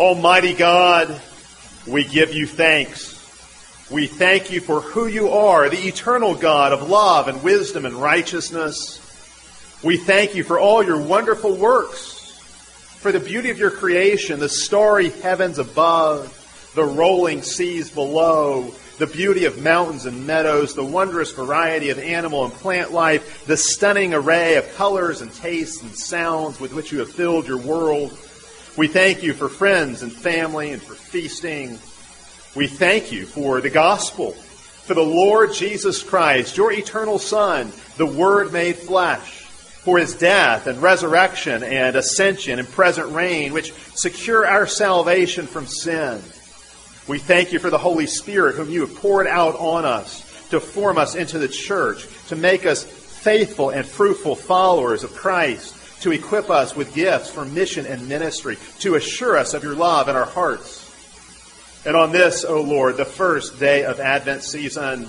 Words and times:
Almighty 0.00 0.54
God, 0.54 1.20
we 1.84 2.04
give 2.04 2.32
you 2.32 2.46
thanks. 2.46 3.16
We 3.90 4.06
thank 4.06 4.52
you 4.52 4.60
for 4.60 4.80
who 4.80 5.08
you 5.08 5.30
are, 5.30 5.68
the 5.68 5.88
eternal 5.88 6.36
God 6.36 6.72
of 6.72 6.88
love 6.88 7.26
and 7.26 7.42
wisdom 7.42 7.84
and 7.84 7.96
righteousness. 7.96 9.00
We 9.82 9.96
thank 9.96 10.36
you 10.36 10.44
for 10.44 10.56
all 10.60 10.84
your 10.84 11.02
wonderful 11.02 11.56
works, 11.56 12.38
for 13.00 13.10
the 13.10 13.18
beauty 13.18 13.50
of 13.50 13.58
your 13.58 13.72
creation, 13.72 14.38
the 14.38 14.48
starry 14.48 15.10
heavens 15.10 15.58
above, 15.58 16.70
the 16.76 16.84
rolling 16.84 17.42
seas 17.42 17.90
below, 17.90 18.72
the 18.98 19.08
beauty 19.08 19.46
of 19.46 19.60
mountains 19.60 20.06
and 20.06 20.28
meadows, 20.28 20.76
the 20.76 20.84
wondrous 20.84 21.32
variety 21.32 21.90
of 21.90 21.98
animal 21.98 22.44
and 22.44 22.54
plant 22.54 22.92
life, 22.92 23.44
the 23.48 23.56
stunning 23.56 24.14
array 24.14 24.54
of 24.54 24.76
colors 24.76 25.22
and 25.22 25.34
tastes 25.34 25.82
and 25.82 25.90
sounds 25.90 26.60
with 26.60 26.72
which 26.72 26.92
you 26.92 27.00
have 27.00 27.10
filled 27.10 27.48
your 27.48 27.58
world. 27.58 28.16
We 28.78 28.86
thank 28.86 29.24
you 29.24 29.34
for 29.34 29.48
friends 29.48 30.04
and 30.04 30.12
family 30.12 30.70
and 30.70 30.80
for 30.80 30.94
feasting. 30.94 31.80
We 32.54 32.68
thank 32.68 33.10
you 33.10 33.26
for 33.26 33.60
the 33.60 33.70
gospel, 33.70 34.34
for 34.34 34.94
the 34.94 35.02
Lord 35.02 35.52
Jesus 35.52 36.04
Christ, 36.04 36.56
your 36.56 36.70
eternal 36.70 37.18
Son, 37.18 37.72
the 37.96 38.06
Word 38.06 38.52
made 38.52 38.76
flesh, 38.76 39.42
for 39.42 39.98
his 39.98 40.14
death 40.14 40.68
and 40.68 40.80
resurrection 40.80 41.64
and 41.64 41.96
ascension 41.96 42.60
and 42.60 42.68
present 42.68 43.12
reign, 43.12 43.52
which 43.52 43.72
secure 43.96 44.46
our 44.46 44.68
salvation 44.68 45.48
from 45.48 45.66
sin. 45.66 46.22
We 47.08 47.18
thank 47.18 47.52
you 47.52 47.58
for 47.58 47.70
the 47.70 47.78
Holy 47.78 48.06
Spirit, 48.06 48.54
whom 48.54 48.70
you 48.70 48.82
have 48.82 48.94
poured 48.94 49.26
out 49.26 49.56
on 49.56 49.86
us 49.86 50.20
to 50.50 50.60
form 50.60 50.98
us 50.98 51.16
into 51.16 51.40
the 51.40 51.48
church, 51.48 52.06
to 52.28 52.36
make 52.36 52.64
us 52.64 52.84
faithful 52.84 53.70
and 53.70 53.84
fruitful 53.84 54.36
followers 54.36 55.02
of 55.02 55.16
Christ, 55.16 55.74
to 56.00 56.12
equip 56.12 56.50
us 56.50 56.76
with 56.76 56.94
gifts 56.94 57.30
for 57.30 57.44
mission 57.44 57.86
and 57.86 58.08
ministry, 58.08 58.56
to 58.80 58.94
assure 58.94 59.36
us 59.36 59.54
of 59.54 59.62
your 59.62 59.74
love 59.74 60.08
in 60.08 60.16
our 60.16 60.26
hearts. 60.26 60.84
And 61.84 61.96
on 61.96 62.12
this, 62.12 62.44
O 62.44 62.60
Lord, 62.60 62.96
the 62.96 63.04
first 63.04 63.58
day 63.58 63.84
of 63.84 64.00
Advent 64.00 64.42
season, 64.42 65.08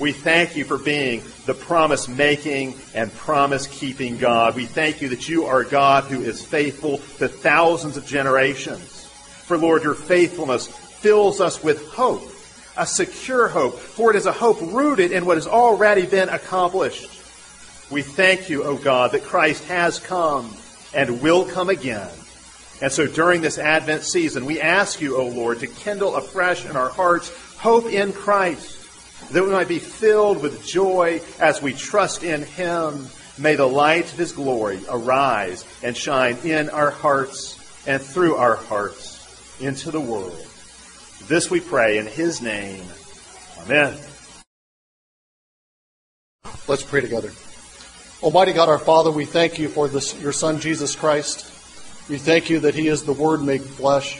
we 0.00 0.12
thank 0.12 0.56
you 0.56 0.64
for 0.64 0.78
being 0.78 1.22
the 1.46 1.54
promise 1.54 2.08
making 2.08 2.74
and 2.94 3.12
promise 3.12 3.66
keeping 3.66 4.18
God. 4.18 4.56
We 4.56 4.66
thank 4.66 5.00
you 5.00 5.10
that 5.10 5.28
you 5.28 5.44
are 5.44 5.62
God 5.62 6.04
who 6.04 6.20
is 6.22 6.44
faithful 6.44 6.98
to 7.18 7.28
thousands 7.28 7.96
of 7.96 8.06
generations. 8.06 9.04
For 9.44 9.56
Lord, 9.56 9.82
your 9.84 9.94
faithfulness 9.94 10.66
fills 10.66 11.40
us 11.40 11.62
with 11.62 11.86
hope, 11.90 12.28
a 12.76 12.86
secure 12.86 13.46
hope, 13.46 13.78
for 13.78 14.10
it 14.10 14.16
is 14.16 14.26
a 14.26 14.32
hope 14.32 14.60
rooted 14.60 15.12
in 15.12 15.26
what 15.26 15.36
has 15.36 15.46
already 15.46 16.06
been 16.06 16.28
accomplished. 16.28 17.13
We 17.90 18.02
thank 18.02 18.48
you, 18.48 18.64
O 18.64 18.76
God, 18.76 19.12
that 19.12 19.24
Christ 19.24 19.64
has 19.64 19.98
come 19.98 20.54
and 20.94 21.22
will 21.22 21.44
come 21.44 21.68
again. 21.68 22.10
And 22.82 22.90
so 22.90 23.06
during 23.06 23.40
this 23.40 23.58
Advent 23.58 24.02
season, 24.02 24.46
we 24.46 24.60
ask 24.60 25.00
you, 25.00 25.16
O 25.16 25.28
Lord, 25.28 25.60
to 25.60 25.66
kindle 25.66 26.16
afresh 26.16 26.64
in 26.64 26.76
our 26.76 26.88
hearts 26.88 27.30
hope 27.58 27.86
in 27.86 28.12
Christ, 28.12 29.32
that 29.32 29.42
we 29.42 29.50
might 29.50 29.68
be 29.68 29.78
filled 29.78 30.42
with 30.42 30.66
joy 30.66 31.20
as 31.40 31.62
we 31.62 31.72
trust 31.72 32.24
in 32.24 32.42
Him. 32.42 33.06
May 33.38 33.56
the 33.56 33.66
light 33.66 34.12
of 34.12 34.18
His 34.18 34.32
glory 34.32 34.80
arise 34.88 35.64
and 35.82 35.96
shine 35.96 36.36
in 36.44 36.68
our 36.70 36.90
hearts 36.90 37.58
and 37.86 38.02
through 38.02 38.36
our 38.36 38.56
hearts 38.56 39.60
into 39.60 39.90
the 39.90 40.00
world. 40.00 40.46
This 41.26 41.50
we 41.50 41.60
pray 41.60 41.98
in 41.98 42.06
his 42.06 42.42
name. 42.42 42.84
Amen. 43.62 43.96
Let's 46.68 46.82
pray 46.82 47.00
together. 47.00 47.32
Almighty 48.24 48.54
God, 48.54 48.70
our 48.70 48.78
Father, 48.78 49.10
we 49.10 49.26
thank 49.26 49.58
you 49.58 49.68
for 49.68 49.86
this, 49.86 50.18
your 50.18 50.32
Son, 50.32 50.58
Jesus 50.58 50.96
Christ. 50.96 51.44
We 52.08 52.16
thank 52.16 52.48
you 52.48 52.58
that 52.60 52.74
he 52.74 52.88
is 52.88 53.02
the 53.02 53.12
Word 53.12 53.42
made 53.42 53.60
flesh, 53.60 54.18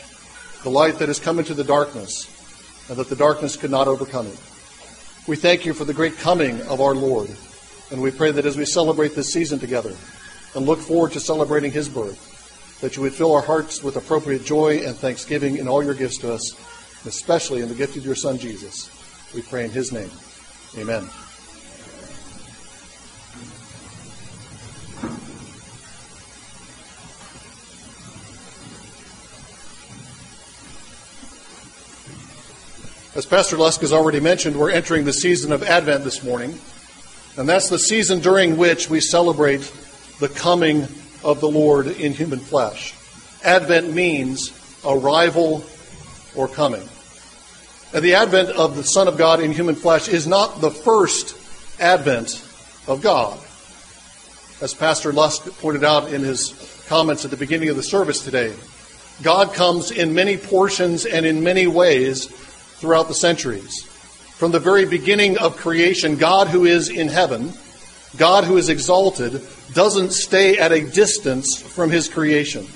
the 0.61 0.69
light 0.69 0.99
that 0.99 1.07
has 1.07 1.19
come 1.19 1.39
into 1.39 1.55
the 1.55 1.63
darkness, 1.63 2.29
and 2.87 2.99
that 2.99 3.09
the 3.09 3.15
darkness 3.15 3.57
could 3.57 3.71
not 3.71 3.87
overcome 3.87 4.27
it. 4.27 4.39
We 5.27 5.35
thank 5.35 5.65
you 5.65 5.73
for 5.73 5.85
the 5.85 5.93
great 5.95 6.19
coming 6.19 6.61
of 6.67 6.81
our 6.81 6.93
Lord, 6.93 7.35
and 7.89 7.99
we 7.99 8.11
pray 8.11 8.29
that 8.29 8.45
as 8.45 8.55
we 8.55 8.65
celebrate 8.65 9.15
this 9.15 9.33
season 9.33 9.57
together 9.57 9.95
and 10.53 10.67
look 10.67 10.81
forward 10.81 11.13
to 11.13 11.19
celebrating 11.19 11.71
his 11.71 11.89
birth, 11.89 12.77
that 12.81 12.95
you 12.95 13.01
would 13.01 13.13
fill 13.15 13.33
our 13.33 13.41
hearts 13.41 13.81
with 13.81 13.95
appropriate 13.95 14.45
joy 14.45 14.83
and 14.85 14.95
thanksgiving 14.95 15.57
in 15.57 15.67
all 15.67 15.83
your 15.83 15.95
gifts 15.95 16.19
to 16.19 16.31
us, 16.31 16.53
especially 17.07 17.63
in 17.63 17.69
the 17.69 17.73
gift 17.73 17.97
of 17.97 18.05
your 18.05 18.13
Son, 18.13 18.37
Jesus. 18.37 18.87
We 19.33 19.41
pray 19.41 19.65
in 19.65 19.71
his 19.71 19.91
name. 19.91 20.11
Amen. 20.77 21.09
As 33.15 33.25
Pastor 33.25 33.55
Lusk 33.55 33.79
has 33.79 33.93
already 33.93 34.19
mentioned, 34.19 34.57
we're 34.57 34.71
entering 34.71 35.05
the 35.05 35.13
season 35.13 35.53
of 35.53 35.63
Advent 35.63 36.03
this 36.03 36.21
morning, 36.21 36.59
and 37.37 37.47
that's 37.47 37.69
the 37.69 37.79
season 37.79 38.19
during 38.19 38.57
which 38.57 38.89
we 38.89 38.99
celebrate 38.99 39.61
the 40.19 40.27
coming 40.27 40.85
of 41.23 41.39
the 41.39 41.47
Lord 41.47 41.87
in 41.87 42.11
human 42.11 42.39
flesh. 42.39 42.93
Advent 43.41 43.93
means 43.93 44.51
arrival 44.85 45.63
or 46.35 46.49
coming. 46.49 46.85
And 47.93 48.03
the 48.03 48.15
advent 48.15 48.49
of 48.49 48.75
the 48.75 48.83
Son 48.83 49.07
of 49.07 49.17
God 49.17 49.39
in 49.39 49.53
human 49.53 49.75
flesh 49.75 50.09
is 50.09 50.27
not 50.27 50.59
the 50.59 50.71
first 50.71 51.37
advent 51.79 52.45
of 52.85 53.01
God. 53.01 53.39
As 54.61 54.73
Pastor 54.73 55.13
Lusk 55.13 55.45
pointed 55.61 55.85
out 55.85 56.11
in 56.11 56.21
his 56.21 56.83
comments 56.89 57.23
at 57.23 57.31
the 57.31 57.37
beginning 57.37 57.69
of 57.69 57.77
the 57.77 57.83
service 57.83 58.21
today, 58.25 58.53
God 59.23 59.53
comes 59.53 59.91
in 59.91 60.13
many 60.13 60.35
portions 60.35 61.05
and 61.05 61.25
in 61.25 61.45
many 61.45 61.65
ways 61.65 62.29
throughout 62.75 63.07
the 63.07 63.13
centuries. 63.13 63.83
From 63.83 64.51
the 64.51 64.59
very 64.59 64.85
beginning 64.85 65.37
of 65.37 65.55
creation, 65.55 66.17
God 66.17 66.47
who 66.47 66.65
is 66.65 66.89
in 66.89 67.07
heaven, 67.07 67.53
God 68.17 68.43
who 68.43 68.57
is 68.57 68.69
exalted, 68.69 69.41
doesn't 69.73 70.11
stay 70.11 70.57
at 70.57 70.71
a 70.71 70.89
distance 70.89 71.61
from 71.61 71.89
his 71.89 72.09
creation. 72.09 72.67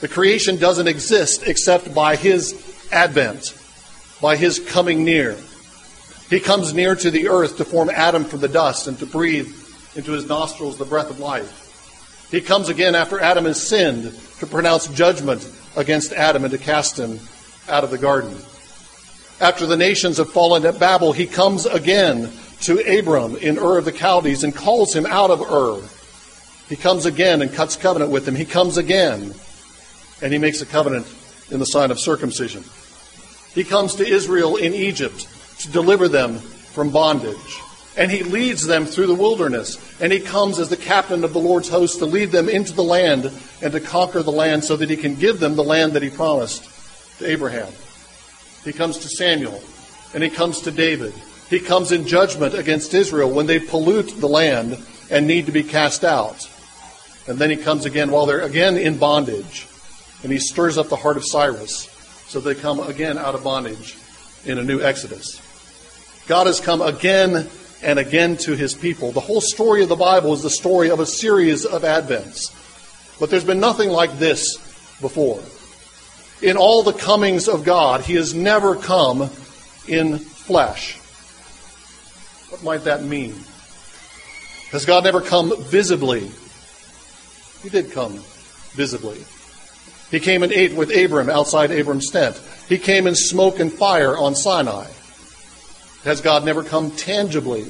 The 0.00 0.08
creation 0.08 0.56
doesn't 0.56 0.88
exist 0.88 1.44
except 1.46 1.94
by 1.94 2.16
his 2.16 2.88
advent, 2.92 3.58
by 4.20 4.36
his 4.36 4.58
coming 4.58 5.04
near. 5.04 5.36
He 6.28 6.40
comes 6.40 6.74
near 6.74 6.94
to 6.96 7.10
the 7.10 7.28
earth 7.28 7.56
to 7.58 7.64
form 7.64 7.90
Adam 7.90 8.24
from 8.24 8.40
the 8.40 8.48
dust 8.48 8.86
and 8.88 8.98
to 8.98 9.06
breathe 9.06 9.48
into 9.94 10.12
his 10.12 10.26
nostrils 10.26 10.78
the 10.78 10.84
breath 10.84 11.10
of 11.10 11.18
life. 11.18 12.28
He 12.30 12.40
comes 12.40 12.68
again 12.68 12.94
after 12.94 13.20
Adam 13.20 13.44
has 13.44 13.66
sinned 13.66 14.12
to 14.38 14.46
pronounce 14.46 14.86
judgment 14.88 15.46
against 15.76 16.12
Adam 16.12 16.44
and 16.44 16.52
to 16.52 16.58
cast 16.58 16.98
him 16.98 17.20
out 17.68 17.84
of 17.84 17.90
the 17.90 17.98
garden. 17.98 18.36
After 19.42 19.66
the 19.66 19.76
nations 19.76 20.18
have 20.18 20.30
fallen 20.30 20.64
at 20.64 20.78
Babel, 20.78 21.12
he 21.12 21.26
comes 21.26 21.66
again 21.66 22.30
to 22.60 22.78
Abram 22.78 23.34
in 23.34 23.58
Ur 23.58 23.78
of 23.78 23.84
the 23.84 23.90
Chaldees 23.90 24.44
and 24.44 24.54
calls 24.54 24.94
him 24.94 25.04
out 25.04 25.32
of 25.32 25.40
Ur. 25.40 25.82
He 26.68 26.76
comes 26.76 27.06
again 27.06 27.42
and 27.42 27.52
cuts 27.52 27.74
covenant 27.74 28.12
with 28.12 28.26
him. 28.26 28.36
He 28.36 28.44
comes 28.44 28.76
again 28.76 29.34
and 30.22 30.32
he 30.32 30.38
makes 30.38 30.60
a 30.60 30.66
covenant 30.66 31.12
in 31.50 31.58
the 31.58 31.66
sign 31.66 31.90
of 31.90 31.98
circumcision. 31.98 32.62
He 33.52 33.64
comes 33.64 33.96
to 33.96 34.06
Israel 34.06 34.54
in 34.54 34.74
Egypt 34.74 35.26
to 35.62 35.72
deliver 35.72 36.06
them 36.06 36.38
from 36.38 36.90
bondage. 36.90 37.60
And 37.96 38.12
he 38.12 38.22
leads 38.22 38.64
them 38.64 38.86
through 38.86 39.08
the 39.08 39.14
wilderness. 39.14 39.76
And 40.00 40.12
he 40.12 40.20
comes 40.20 40.60
as 40.60 40.68
the 40.68 40.76
captain 40.76 41.24
of 41.24 41.32
the 41.32 41.40
Lord's 41.40 41.68
host 41.68 41.98
to 41.98 42.06
lead 42.06 42.30
them 42.30 42.48
into 42.48 42.74
the 42.74 42.84
land 42.84 43.32
and 43.60 43.72
to 43.72 43.80
conquer 43.80 44.22
the 44.22 44.30
land 44.30 44.62
so 44.62 44.76
that 44.76 44.88
he 44.88 44.96
can 44.96 45.16
give 45.16 45.40
them 45.40 45.56
the 45.56 45.64
land 45.64 45.94
that 45.94 46.02
he 46.04 46.10
promised 46.10 46.62
to 47.18 47.28
Abraham. 47.28 47.72
He 48.64 48.72
comes 48.72 48.98
to 48.98 49.08
Samuel, 49.08 49.62
and 50.14 50.22
he 50.22 50.30
comes 50.30 50.60
to 50.62 50.70
David. 50.70 51.14
He 51.50 51.60
comes 51.60 51.92
in 51.92 52.06
judgment 52.06 52.54
against 52.54 52.94
Israel 52.94 53.30
when 53.30 53.46
they 53.46 53.58
pollute 53.58 54.20
the 54.20 54.28
land 54.28 54.78
and 55.10 55.26
need 55.26 55.46
to 55.46 55.52
be 55.52 55.62
cast 55.62 56.04
out. 56.04 56.48
And 57.26 57.38
then 57.38 57.50
he 57.50 57.56
comes 57.56 57.84
again 57.84 58.10
while 58.10 58.26
they're 58.26 58.40
again 58.40 58.76
in 58.76 58.98
bondage, 58.98 59.66
and 60.22 60.32
he 60.32 60.38
stirs 60.38 60.78
up 60.78 60.88
the 60.88 60.96
heart 60.96 61.16
of 61.16 61.24
Cyrus 61.26 61.88
so 62.32 62.40
they 62.40 62.54
come 62.54 62.80
again 62.80 63.18
out 63.18 63.34
of 63.34 63.44
bondage 63.44 63.98
in 64.46 64.56
a 64.56 64.64
new 64.64 64.80
Exodus. 64.80 65.38
God 66.26 66.46
has 66.46 66.60
come 66.60 66.80
again 66.80 67.50
and 67.82 67.98
again 67.98 68.38
to 68.38 68.56
his 68.56 68.74
people. 68.74 69.12
The 69.12 69.20
whole 69.20 69.42
story 69.42 69.82
of 69.82 69.90
the 69.90 69.96
Bible 69.96 70.32
is 70.32 70.42
the 70.42 70.48
story 70.48 70.88
of 70.88 70.98
a 70.98 71.04
series 71.04 71.66
of 71.66 71.82
advents. 71.82 72.50
But 73.20 73.28
there's 73.28 73.44
been 73.44 73.60
nothing 73.60 73.90
like 73.90 74.18
this 74.18 74.56
before 75.00 75.42
in 76.42 76.56
all 76.56 76.82
the 76.82 76.92
comings 76.92 77.48
of 77.48 77.64
God, 77.64 78.02
he 78.02 78.14
has 78.14 78.34
never 78.34 78.74
come 78.76 79.30
in 79.86 80.18
flesh. 80.18 80.98
What 82.50 82.62
might 82.62 82.84
that 82.84 83.04
mean? 83.04 83.34
Has 84.70 84.84
God 84.84 85.04
never 85.04 85.20
come 85.20 85.52
visibly? 85.62 86.30
He 87.62 87.68
did 87.68 87.92
come 87.92 88.22
visibly. 88.72 89.24
He 90.10 90.20
came 90.20 90.42
and 90.42 90.52
ate 90.52 90.74
with 90.74 90.94
Abram 90.94 91.30
outside 91.30 91.70
Abram's 91.70 92.10
tent. 92.10 92.40
He 92.68 92.76
came 92.76 93.06
in 93.06 93.14
smoke 93.14 93.60
and 93.60 93.72
fire 93.72 94.16
on 94.16 94.34
Sinai. 94.34 94.86
Has 96.04 96.20
God 96.20 96.44
never 96.44 96.64
come 96.64 96.90
tangibly 96.90 97.64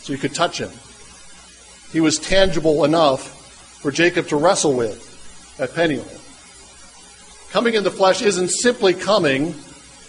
so 0.00 0.12
you 0.12 0.18
could 0.18 0.34
touch 0.34 0.58
him? 0.58 0.70
He 1.92 2.00
was 2.00 2.18
tangible 2.18 2.84
enough 2.84 3.78
for 3.82 3.90
Jacob 3.90 4.28
to 4.28 4.36
wrestle 4.36 4.74
with 4.74 5.04
at 5.60 5.74
Peniel. 5.74 6.06
Coming 7.50 7.74
in 7.74 7.84
the 7.84 7.90
flesh 7.90 8.20
isn't 8.20 8.50
simply 8.50 8.92
coming 8.92 9.54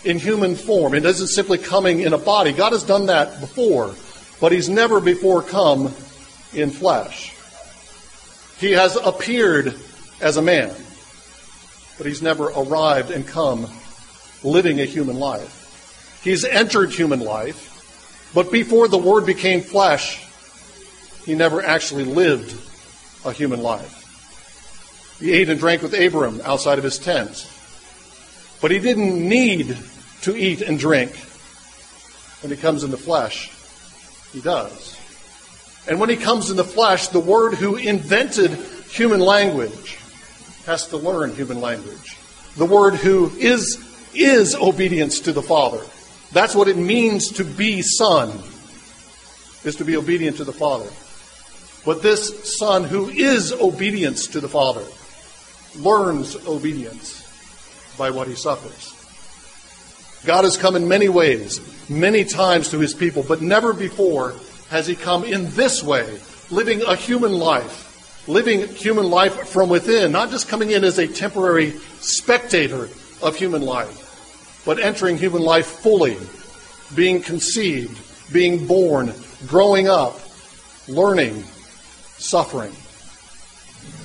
in 0.04 0.20
human 0.20 0.56
form. 0.56 0.94
It 0.94 1.06
isn't 1.06 1.28
simply 1.28 1.58
coming 1.58 2.02
in 2.02 2.14
a 2.14 2.18
body. 2.18 2.52
God 2.52 2.74
has 2.74 2.84
done 2.84 3.06
that 3.06 3.40
before, 3.40 3.96
but 4.42 4.52
He's 4.52 4.68
never 4.68 5.00
before 5.00 5.42
come 5.42 5.94
in 6.54 6.70
flesh. 6.70 7.34
He 8.60 8.72
has 8.72 8.98
appeared 8.98 9.80
as 10.20 10.36
a 10.36 10.42
man, 10.42 10.76
but 11.98 12.08
He's 12.08 12.22
never 12.22 12.46
arrived 12.48 13.10
and 13.10 13.26
come 13.26 13.68
living 14.44 14.82
a 14.82 14.86
human 14.86 15.18
life. 15.18 16.20
He's 16.24 16.44
entered 16.44 16.92
human 16.92 17.22
life, 17.22 18.32
but 18.34 18.52
before 18.52 18.90
the 18.90 18.98
Word 18.98 19.26
became 19.26 19.62
flesh, 19.62 20.22
He 21.26 21.36
never 21.36 21.64
actually 21.64 22.04
lived 22.04 22.54
a 23.24 23.32
human 23.32 23.62
life. 23.62 23.99
He 25.20 25.34
ate 25.34 25.50
and 25.50 25.60
drank 25.60 25.82
with 25.82 25.94
Abram 25.94 26.42
outside 26.46 26.78
of 26.78 26.84
his 26.84 26.98
tent. 26.98 27.48
But 28.62 28.72
he 28.72 28.80
didn't 28.80 29.28
need 29.28 29.78
to 30.22 30.36
eat 30.36 30.62
and 30.62 30.80
drink 30.80 31.16
when 32.42 32.52
he 32.52 32.58
comes 32.58 32.84
in 32.84 32.92
the 32.92 32.98
flesh. 32.98 33.52
He 34.32 34.42
does. 34.42 34.98
And 35.88 36.00
when 36.00 36.10
he 36.10 36.16
comes 36.16 36.50
in 36.50 36.58
the 36.58 36.64
flesh, 36.64 37.08
the 37.08 37.20
Word 37.20 37.56
who 37.56 37.76
invented 37.76 38.52
human 38.90 39.20
language 39.20 39.98
has 40.66 40.88
to 40.88 40.98
learn 40.98 41.36
human 41.36 41.60
language. 41.60 42.18
The 42.56 42.66
Word 42.66 42.96
who 42.96 43.32
is, 43.38 43.78
is 44.14 44.56
obedience 44.56 45.20
to 45.22 45.34
the 45.34 45.42
Father. 45.42 45.82
That's 46.32 46.56
what 46.56 46.68
it 46.68 46.78
means 46.78 47.32
to 47.34 47.44
be 47.44 47.82
Son, 47.82 48.30
is 49.64 49.76
to 49.78 49.86
be 49.86 49.98
obedient 49.98 50.38
to 50.38 50.44
the 50.44 50.54
Father. 50.54 50.90
But 51.86 52.04
this 52.04 52.58
Son 52.58 52.84
who 52.84 53.10
is 53.10 53.52
obedience 53.52 54.28
to 54.28 54.40
the 54.40 54.50
Father 54.50 54.86
learns 55.76 56.36
obedience 56.48 57.26
by 57.98 58.10
what 58.10 58.28
he 58.28 58.36
suffers. 58.36 58.96
God 60.26 60.44
has 60.44 60.58
come 60.58 60.76
in 60.76 60.88
many 60.88 61.10
ways, 61.10 61.60
many 61.90 62.24
times 62.26 62.70
to 62.70 62.80
his 62.80 62.94
people, 62.94 63.24
but 63.24 63.42
never 63.42 63.74
before 63.74 64.36
has 64.70 64.88
he 64.88 64.96
come 64.96 65.24
in 65.24 65.50
this 65.52 65.84
way, 65.84 66.20
living 66.52 66.82
a 66.82 66.96
human 66.96 67.34
life, 67.34 68.28
living 68.28 68.68
human 68.68 69.10
life 69.10 69.48
from 69.48 69.70
within, 69.70 70.12
not 70.12 70.30
just 70.30 70.48
coming 70.48 70.72
in 70.72 70.84
as 70.84 70.98
a 70.98 71.08
temporary 71.08 71.72
spectator 72.00 72.90
of 73.22 73.36
human 73.36 73.62
life, 73.62 74.62
but 74.66 74.80
entering 74.80 75.18
human 75.18 75.42
life 75.42 75.66
fully, 75.66 76.18
being 76.96 77.22
conceived, 77.22 77.98
being 78.32 78.68
born, 78.68 79.14
growing 79.48 79.88
up, 79.88 80.20
learning, 80.88 81.44
suffering. 82.18 82.74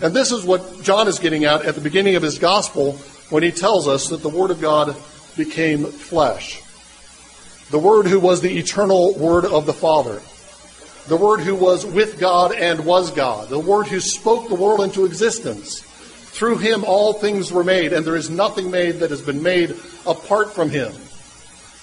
And 0.02 0.14
this 0.14 0.32
is 0.32 0.44
what 0.44 0.82
John 0.82 1.08
is 1.08 1.19
getting 1.19 1.44
at 1.44 1.64
at 1.64 1.75
the 1.75 1.81
beginning 1.81 2.16
of 2.16 2.22
his 2.22 2.38
gospel 2.38 2.92
when 3.31 3.42
he 3.42 3.50
tells 3.50 3.88
us 3.88 4.08
that 4.08 4.22
the 4.22 4.28
Word 4.28 4.50
of 4.50 4.60
God 4.60 4.94
became 5.36 5.84
flesh. 5.86 6.62
The 7.70 7.78
Word 7.78 8.06
who 8.06 8.20
was 8.20 8.40
the 8.40 8.58
eternal 8.58 9.14
Word 9.14 9.44
of 9.44 9.66
the 9.66 9.72
Father. 9.72 10.20
The 11.08 11.16
Word 11.16 11.40
who 11.40 11.54
was 11.54 11.84
with 11.84 12.19
God 12.19 12.52
and 12.52 12.84
was 12.84 13.10
God. 13.10 13.48
The 13.48 13.58
Word 13.58 13.86
who 13.86 14.00
spoke 14.00 14.48
the 14.48 14.54
world 14.54 14.81
into 14.81 15.04
existence. 15.04 15.81
Through 15.81 16.58
him 16.58 16.84
all 16.84 17.12
things 17.12 17.52
were 17.52 17.64
made, 17.64 17.92
and 17.92 18.04
there 18.04 18.16
is 18.16 18.28
nothing 18.28 18.70
made 18.70 18.96
that 19.00 19.10
has 19.10 19.22
been 19.22 19.42
made 19.42 19.76
apart 20.06 20.52
from 20.52 20.70
him. 20.70 20.92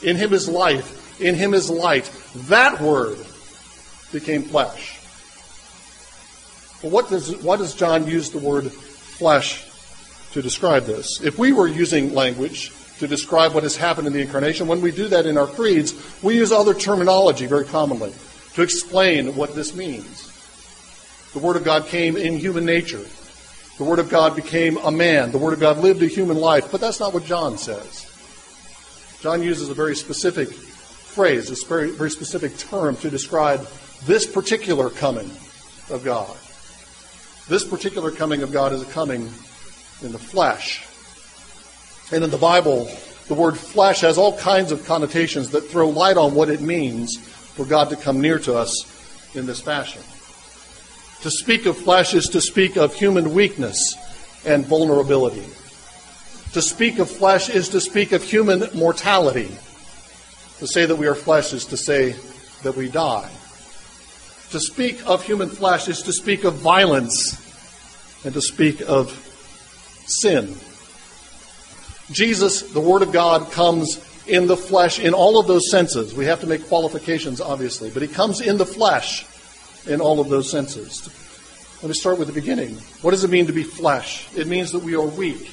In 0.04 0.16
him 0.16 0.34
is 0.34 0.50
life. 0.50 1.22
In 1.22 1.36
him 1.36 1.54
is 1.54 1.70
light. 1.70 2.12
That 2.48 2.82
Word 2.82 3.18
became 4.12 4.44
flesh. 4.44 5.01
Well, 6.84 6.92
what 6.92 7.10
does, 7.10 7.36
why 7.38 7.58
does 7.58 7.76
John 7.76 8.08
use 8.08 8.32
the 8.32 8.40
word 8.40 8.72
flesh 8.72 9.68
to 10.34 10.42
describe 10.42 10.86
this? 10.86 11.22
If 11.22 11.38
we 11.38 11.54
were 11.54 11.68
using 11.68 12.14
language 12.14 12.72
to 13.00 13.08
describe 13.08 13.54
what 13.54 13.64
has 13.64 13.76
happened 13.76 14.08
in 14.08 14.14
the 14.14 14.22
incarnation, 14.22 14.68
when 14.68 14.82
we 14.82 14.92
do 14.92 15.08
that 15.10 15.26
in 15.26 15.38
our 15.38 15.48
creeds, 15.48 15.94
we 16.24 16.38
use 16.38 16.52
other 16.52 16.74
terminology 16.74 17.46
very 17.46 17.66
commonly 17.66 18.14
to 18.54 18.62
explain 18.62 19.36
what 19.36 19.56
this 19.56 19.76
means. 19.76 20.28
The 21.34 21.40
Word 21.40 21.56
of 21.56 21.64
God 21.64 21.86
came 21.86 22.18
in 22.18 22.38
human 22.38 22.66
nature. 22.66 23.06
The 23.78 23.84
Word 23.84 24.00
of 24.00 24.10
God 24.10 24.36
became 24.36 24.78
a 24.78 24.92
man. 24.92 25.32
The 25.32 25.38
Word 25.38 25.54
of 25.54 25.60
God 25.60 25.78
lived 25.78 26.04
a 26.04 26.08
human 26.08 26.38
life. 26.38 26.72
But 26.72 26.82
that's 26.82 27.00
not 27.00 27.14
what 27.14 27.26
John 27.26 27.58
says. 27.58 28.08
John 29.22 29.42
uses 29.42 29.70
a 29.70 29.74
very 29.74 29.96
specific 29.96 30.50
phrase, 30.50 31.50
a 31.50 31.66
very, 31.68 31.92
very 31.92 32.10
specific 32.10 32.58
term 32.58 32.96
to 32.98 33.10
describe 33.10 33.68
this 34.06 34.26
particular 34.26 34.90
coming 34.90 35.30
of 35.90 36.02
God. 36.04 36.36
This 37.48 37.64
particular 37.64 38.12
coming 38.12 38.44
of 38.44 38.52
God 38.52 38.74
is 38.74 38.82
a 38.82 38.92
coming 38.92 39.30
in 40.02 40.12
the 40.12 40.20
flesh. 40.20 40.88
And 42.12 42.24
in 42.24 42.30
the 42.30 42.38
Bible, 42.38 42.90
the 43.28 43.34
word 43.34 43.58
flesh 43.58 44.02
has 44.02 44.18
all 44.18 44.38
kinds 44.38 44.72
of 44.72 44.86
connotations 44.86 45.52
that 45.52 45.62
throw 45.62 45.90
light 45.90 46.18
on 46.18 46.36
what 46.36 46.50
it 46.50 46.62
means 46.62 47.18
for 47.18 47.66
God 47.66 47.90
to 47.90 47.96
come 47.96 48.22
near 48.22 48.40
to 48.40 48.56
us 48.56 49.36
in 49.36 49.46
this 49.46 49.62
fashion. 49.62 50.02
To 51.22 51.32
speak 51.32 51.66
of 51.66 51.78
flesh 51.78 52.14
is 52.14 52.26
to 52.30 52.42
speak 52.42 52.78
of 52.78 52.94
human 52.94 53.34
weakness 53.34 53.96
and 54.46 54.66
vulnerability. 54.66 55.46
To 56.54 56.62
speak 56.62 57.00
of 57.00 57.10
flesh 57.10 57.50
is 57.50 57.70
to 57.70 57.80
speak 57.80 58.12
of 58.12 58.24
human 58.24 58.66
mortality. 58.74 59.52
To 60.60 60.68
say 60.68 60.86
that 60.86 60.96
we 60.96 61.08
are 61.08 61.16
flesh 61.16 61.54
is 61.54 61.66
to 61.68 61.78
say 61.78 62.16
that 62.64 62.76
we 62.76 62.90
die. 62.90 63.30
To 64.52 64.60
speak 64.60 65.08
of 65.08 65.24
human 65.24 65.50
flesh 65.50 65.88
is 65.88 66.02
to 66.02 66.12
speak 66.12 66.44
of 66.44 66.56
violence 66.56 67.40
and 68.26 68.34
to 68.34 68.42
speak 68.42 68.82
of 68.82 69.10
sin. 70.06 70.56
Jesus, 72.12 72.62
the 72.74 72.82
Word 72.82 73.02
of 73.02 73.14
God, 73.14 73.50
comes 73.54 74.06
in 74.28 74.48
the 74.48 74.58
flesh 74.58 75.00
in 75.00 75.14
all 75.14 75.40
of 75.40 75.48
those 75.48 75.72
senses. 75.72 76.14
We 76.14 76.26
have 76.26 76.42
to 76.42 76.48
make 76.48 76.68
qualifications, 76.68 77.40
obviously, 77.40 77.92
but 77.92 78.02
He 78.02 78.10
comes 78.10 78.42
in 78.42 78.58
the 78.58 78.66
flesh 78.66 79.26
in 79.88 80.02
all 80.02 80.20
of 80.20 80.28
those 80.28 80.52
senses. 80.52 81.10
Let 81.82 81.88
me 81.88 81.94
start 81.94 82.20
with 82.20 82.28
the 82.28 82.34
beginning. 82.34 82.76
What 83.02 83.12
does 83.12 83.24
it 83.24 83.30
mean 83.30 83.48
to 83.48 83.54
be 83.54 83.64
flesh? 83.64 84.28
It 84.36 84.48
means 84.48 84.74
that 84.74 84.84
we 84.84 84.96
are 84.96 85.06
weak, 85.06 85.50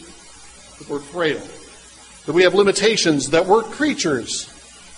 that 0.78 0.88
we're 0.88 0.98
frail, 0.98 1.40
that 2.26 2.32
we 2.32 2.42
have 2.42 2.54
limitations, 2.54 3.30
that 3.30 3.46
we're 3.46 3.62
creatures. 3.62 4.52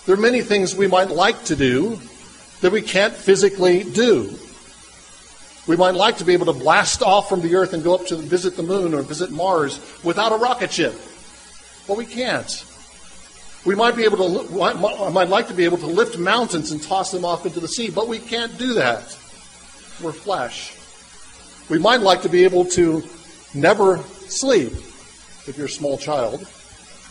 There 0.07 0.15
are 0.15 0.19
many 0.19 0.41
things 0.41 0.75
we 0.75 0.87
might 0.87 1.11
like 1.11 1.43
to 1.45 1.55
do 1.55 2.01
that 2.61 2.71
we 2.71 2.81
can't 2.81 3.13
physically 3.13 3.83
do. 3.83 4.37
We 5.67 5.75
might 5.75 5.95
like 5.95 6.17
to 6.17 6.25
be 6.25 6.33
able 6.33 6.47
to 6.47 6.53
blast 6.53 7.03
off 7.03 7.29
from 7.29 7.41
the 7.41 7.55
Earth 7.55 7.73
and 7.73 7.83
go 7.83 7.93
up 7.93 8.07
to 8.07 8.15
visit 8.15 8.55
the 8.55 8.63
moon 8.63 8.93
or 8.93 9.01
visit 9.01 9.31
Mars 9.31 9.79
without 10.03 10.31
a 10.31 10.37
rocket 10.37 10.71
ship. 10.71 10.95
But 11.87 11.97
we 11.97 12.05
can't. 12.05 12.65
We 13.63 13.75
might 13.75 13.95
be 13.95 14.03
able 14.05 14.17
to, 14.17 14.63
I 14.63 15.09
might 15.09 15.29
like 15.29 15.47
to 15.49 15.53
be 15.53 15.65
able 15.65 15.77
to 15.79 15.85
lift 15.85 16.17
mountains 16.17 16.71
and 16.71 16.81
toss 16.81 17.11
them 17.11 17.23
off 17.25 17.45
into 17.45 17.59
the 17.59 17.67
sea, 17.67 17.91
but 17.91 18.07
we 18.07 18.17
can't 18.17 18.57
do 18.57 18.73
that. 18.75 19.03
We're 20.01 20.13
flesh. 20.13 20.75
We 21.69 21.77
might 21.77 22.01
like 22.01 22.23
to 22.23 22.29
be 22.29 22.43
able 22.43 22.65
to 22.65 23.03
never 23.53 23.97
sleep 24.27 24.73
if 25.47 25.53
you're 25.57 25.67
a 25.67 25.69
small 25.69 25.97
child. 25.97 26.47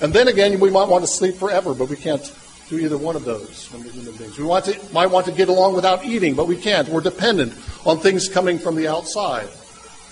And 0.00 0.12
then 0.12 0.26
again, 0.26 0.59
we 0.59 0.71
might 0.71 0.88
want 0.88 1.04
to 1.04 1.09
sleep 1.09 1.37
forever, 1.37 1.73
but 1.73 1.88
we 1.88 1.97
can't 1.97 2.25
do 2.71 2.79
either 2.79 2.97
one 2.97 3.17
of 3.17 3.25
those 3.25 3.67
when 3.73 3.85
we're 3.85 3.91
human 3.91 4.15
beings. 4.15 4.39
We 4.39 4.45
want 4.45 4.67
to, 4.67 4.81
might 4.93 5.09
want 5.11 5.27
to 5.27 5.33
get 5.33 5.49
along 5.49 5.75
without 5.75 6.05
eating, 6.05 6.37
but 6.37 6.47
we 6.47 6.57
can't. 6.57 6.89
We're 6.89 7.00
dependent 7.00 7.53
on 7.85 7.99
things 7.99 8.29
coming 8.29 8.59
from 8.59 8.77
the 8.77 8.87
outside. 8.87 9.49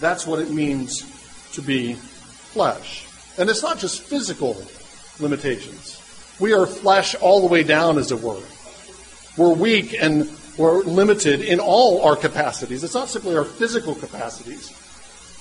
That's 0.01 0.27
what 0.27 0.41
it 0.41 0.51
means 0.51 1.03
to 1.53 1.63
be 1.63 1.95
flesh. 1.95 3.07
And 3.39 3.49
it's 3.49 3.63
not 3.63 3.79
just 3.79 4.03
physical 4.03 4.61
limitations. 5.21 6.03
We 6.41 6.53
are 6.53 6.67
flesh 6.67 7.15
all 7.15 7.41
the 7.41 7.47
way 7.47 7.63
down, 7.63 7.97
as 7.97 8.11
it 8.11 8.21
were. 8.21 8.43
We're 9.37 9.55
weak 9.55 9.95
and 9.99 10.29
we're 10.57 10.83
limited 10.83 11.43
in 11.43 11.61
all 11.61 12.03
our 12.03 12.17
capacities. 12.17 12.83
It's 12.83 12.95
not 12.95 13.09
simply 13.09 13.37
our 13.37 13.45
physical 13.45 13.95
capacities, 13.95 14.73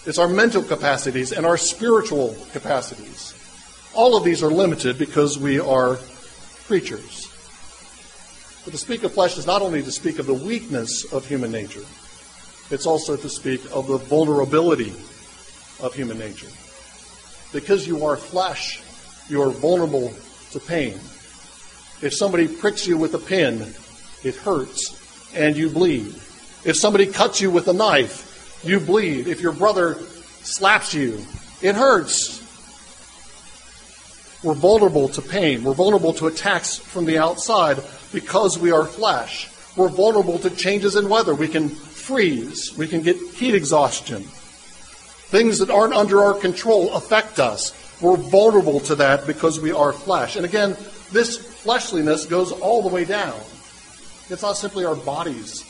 it's 0.05 0.19
our 0.19 0.27
mental 0.27 0.61
capacities 0.61 1.31
and 1.31 1.47
our 1.47 1.57
spiritual 1.57 2.37
capacities. 2.53 3.33
All 3.95 4.15
of 4.15 4.23
these 4.23 4.43
are 4.43 4.51
limited 4.51 4.99
because 4.99 5.39
we 5.39 5.59
are 5.59 5.97
creatures. 6.67 7.31
But 8.65 8.71
to 8.71 8.77
speak 8.77 9.03
of 9.03 9.13
flesh 9.13 9.37
is 9.37 9.47
not 9.47 9.61
only 9.61 9.81
to 9.81 9.91
speak 9.91 10.19
of 10.19 10.25
the 10.25 10.33
weakness 10.33 11.11
of 11.13 11.25
human 11.25 11.51
nature, 11.51 11.85
it's 12.69 12.85
also 12.85 13.15
to 13.15 13.29
speak 13.29 13.61
of 13.71 13.87
the 13.87 13.97
vulnerability 13.97 14.93
of 15.79 15.93
human 15.95 16.19
nature. 16.19 16.49
Because 17.53 17.87
you 17.87 18.05
are 18.05 18.17
flesh, 18.17 18.81
you 19.29 19.41
are 19.41 19.49
vulnerable 19.49 20.13
to 20.51 20.59
pain. 20.59 20.95
If 22.01 22.13
somebody 22.13 22.47
pricks 22.47 22.85
you 22.85 22.97
with 22.97 23.13
a 23.13 23.19
pin, 23.19 23.73
it 24.23 24.35
hurts 24.35 25.31
and 25.33 25.55
you 25.55 25.69
bleed. 25.69 26.13
If 26.65 26.75
somebody 26.75 27.05
cuts 27.05 27.39
you 27.39 27.49
with 27.49 27.69
a 27.69 27.73
knife, 27.73 28.59
you 28.65 28.81
bleed. 28.81 29.27
If 29.27 29.39
your 29.39 29.53
brother 29.53 29.95
slaps 30.43 30.93
you, 30.93 31.23
it 31.61 31.75
hurts 31.75 32.43
we're 34.43 34.53
vulnerable 34.53 35.09
to 35.09 35.21
pain. 35.21 35.63
We're 35.63 35.73
vulnerable 35.73 36.13
to 36.13 36.27
attacks 36.27 36.77
from 36.77 37.05
the 37.05 37.17
outside 37.17 37.79
because 38.13 38.57
we 38.57 38.71
are 38.71 38.85
flesh. 38.85 39.49
We're 39.75 39.89
vulnerable 39.89 40.39
to 40.39 40.49
changes 40.49 40.95
in 40.95 41.09
weather. 41.09 41.33
We 41.33 41.47
can 41.47 41.69
freeze. 41.69 42.75
We 42.77 42.87
can 42.87 43.01
get 43.01 43.17
heat 43.17 43.55
exhaustion. 43.55 44.23
Things 44.23 45.59
that 45.59 45.69
aren't 45.69 45.93
under 45.93 46.23
our 46.23 46.33
control 46.33 46.93
affect 46.93 47.39
us. 47.39 47.73
We're 47.99 48.15
vulnerable 48.15 48.79
to 48.81 48.95
that 48.95 49.25
because 49.25 49.59
we 49.59 49.71
are 49.71 49.91
flesh. 49.91 50.35
And 50.35 50.45
again, 50.45 50.77
this 51.11 51.37
fleshliness 51.37 52.25
goes 52.25 52.51
all 52.51 52.81
the 52.81 52.93
way 52.93 53.05
down. 53.05 53.39
It's 54.29 54.41
not 54.41 54.57
simply 54.57 54.85
our 54.85 54.95
bodies 54.95 55.63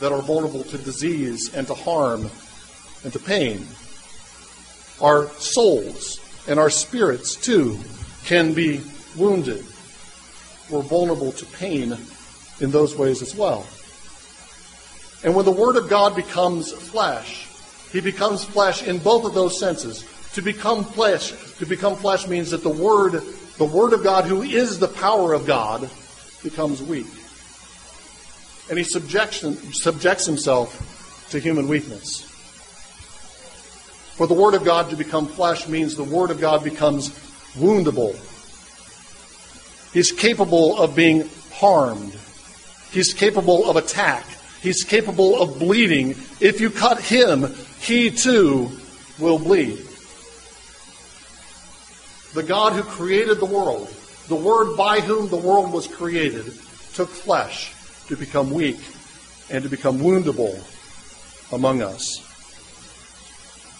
that 0.00 0.12
are 0.12 0.22
vulnerable 0.22 0.64
to 0.64 0.78
disease 0.78 1.54
and 1.54 1.66
to 1.68 1.74
harm 1.74 2.28
and 3.04 3.12
to 3.12 3.18
pain. 3.18 3.66
Our 5.00 5.28
souls 5.28 6.18
and 6.46 6.58
our 6.58 6.70
spirits, 6.70 7.36
too, 7.36 7.78
can 8.24 8.52
be 8.52 8.80
wounded. 9.16 9.64
We're 10.70 10.82
vulnerable 10.82 11.32
to 11.32 11.46
pain 11.46 11.96
in 12.60 12.70
those 12.70 12.96
ways 12.96 13.22
as 13.22 13.34
well. 13.34 13.66
And 15.24 15.34
when 15.36 15.44
the 15.44 15.52
Word 15.52 15.76
of 15.76 15.88
God 15.88 16.16
becomes 16.16 16.72
flesh, 16.72 17.46
He 17.92 18.00
becomes 18.00 18.44
flesh 18.44 18.82
in 18.82 18.98
both 18.98 19.24
of 19.24 19.34
those 19.34 19.58
senses. 19.58 20.04
To 20.34 20.42
become 20.42 20.84
flesh, 20.84 21.32
to 21.58 21.66
become 21.66 21.96
flesh 21.96 22.26
means 22.26 22.50
that 22.50 22.62
the 22.62 22.70
Word, 22.70 23.22
the 23.58 23.64
Word 23.64 23.92
of 23.92 24.02
God, 24.02 24.24
who 24.24 24.42
is 24.42 24.78
the 24.78 24.88
power 24.88 25.34
of 25.34 25.46
God, 25.46 25.90
becomes 26.42 26.82
weak. 26.82 27.06
And 28.70 28.78
He 28.78 28.84
subjects, 28.84 29.44
subjects 29.82 30.26
Himself 30.26 31.28
to 31.30 31.38
human 31.38 31.68
weakness. 31.68 32.31
For 34.14 34.26
the 34.26 34.34
Word 34.34 34.54
of 34.54 34.64
God 34.64 34.90
to 34.90 34.96
become 34.96 35.26
flesh 35.26 35.66
means 35.68 35.96
the 35.96 36.04
Word 36.04 36.30
of 36.30 36.40
God 36.40 36.62
becomes 36.62 37.10
woundable. 37.54 38.14
He's 39.92 40.12
capable 40.12 40.78
of 40.78 40.94
being 40.94 41.28
harmed. 41.52 42.16
He's 42.90 43.14
capable 43.14 43.68
of 43.68 43.76
attack. 43.76 44.24
He's 44.60 44.84
capable 44.84 45.40
of 45.40 45.58
bleeding. 45.58 46.10
If 46.40 46.60
you 46.60 46.70
cut 46.70 47.00
him, 47.00 47.54
he 47.80 48.10
too 48.10 48.70
will 49.18 49.38
bleed. 49.38 49.78
The 52.34 52.42
God 52.42 52.74
who 52.74 52.82
created 52.82 53.40
the 53.40 53.46
world, 53.46 53.94
the 54.28 54.36
Word 54.36 54.76
by 54.76 55.00
whom 55.00 55.28
the 55.28 55.36
world 55.36 55.72
was 55.72 55.86
created, 55.86 56.46
took 56.94 57.08
flesh 57.08 57.74
to 58.08 58.16
become 58.16 58.50
weak 58.50 58.78
and 59.50 59.62
to 59.64 59.70
become 59.70 59.98
woundable 59.98 60.58
among 61.52 61.82
us. 61.82 62.31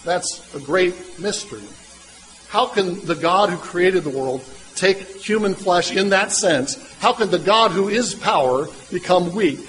That's 0.03 0.53
a 0.53 0.59
great 0.59 1.19
mystery. 1.19 1.63
How 2.49 2.67
can 2.67 3.03
the 3.05 3.15
God 3.15 3.49
who 3.49 3.57
created 3.57 4.03
the 4.03 4.09
world 4.09 4.43
take 4.75 4.97
human 5.17 5.55
flesh 5.55 5.95
in 5.95 6.09
that 6.09 6.31
sense? 6.31 6.77
How 6.99 7.13
can 7.13 7.31
the 7.31 7.39
God 7.39 7.71
who 7.71 7.89
is 7.89 8.13
power 8.13 8.67
become 8.91 9.33
weak? 9.33 9.59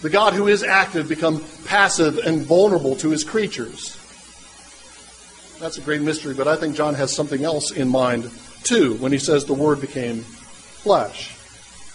The 0.00 0.10
God 0.10 0.32
who 0.32 0.46
is 0.46 0.62
active 0.62 1.08
become 1.08 1.44
passive 1.64 2.18
and 2.18 2.42
vulnerable 2.42 2.96
to 2.96 3.10
his 3.10 3.24
creatures? 3.24 3.96
That's 5.58 5.76
a 5.76 5.80
great 5.80 6.02
mystery, 6.02 6.34
but 6.34 6.46
I 6.46 6.54
think 6.54 6.76
John 6.76 6.94
has 6.94 7.14
something 7.14 7.44
else 7.44 7.72
in 7.72 7.88
mind 7.88 8.30
too 8.62 8.94
when 8.94 9.10
he 9.10 9.18
says 9.18 9.44
the 9.44 9.54
Word 9.54 9.80
became 9.80 10.22
flesh. 10.22 11.34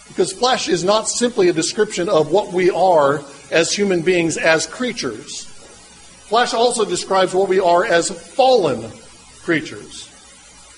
Because 0.10 0.34
flesh 0.34 0.68
is 0.68 0.84
not 0.84 1.08
simply 1.08 1.48
a 1.48 1.54
description 1.54 2.10
of 2.10 2.30
what 2.30 2.52
we 2.52 2.70
are 2.70 3.24
as 3.52 3.72
human 3.72 4.02
beings, 4.02 4.36
as 4.36 4.68
creatures. 4.68 5.50
Flesh 6.34 6.56
also 6.56 6.84
describes 6.84 7.32
what 7.36 7.48
we 7.48 7.60
are 7.60 7.86
as 7.86 8.10
fallen 8.10 8.92
creatures. 9.44 10.10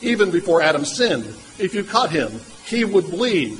Even 0.01 0.29
before 0.29 0.61
Adam 0.61 0.83
sinned, 0.83 1.23
if 1.57 1.73
you 1.73 1.81
cut 1.81 2.11
him, 2.11 2.41
he 2.65 2.83
would 2.83 3.09
bleed. 3.09 3.57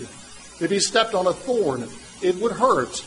If 0.60 0.70
he 0.70 0.80
stepped 0.82 1.14
on 1.14 1.26
a 1.26 1.32
thorn, 1.32 1.88
it 2.22 2.36
would 2.36 2.52
hurt. 2.52 3.02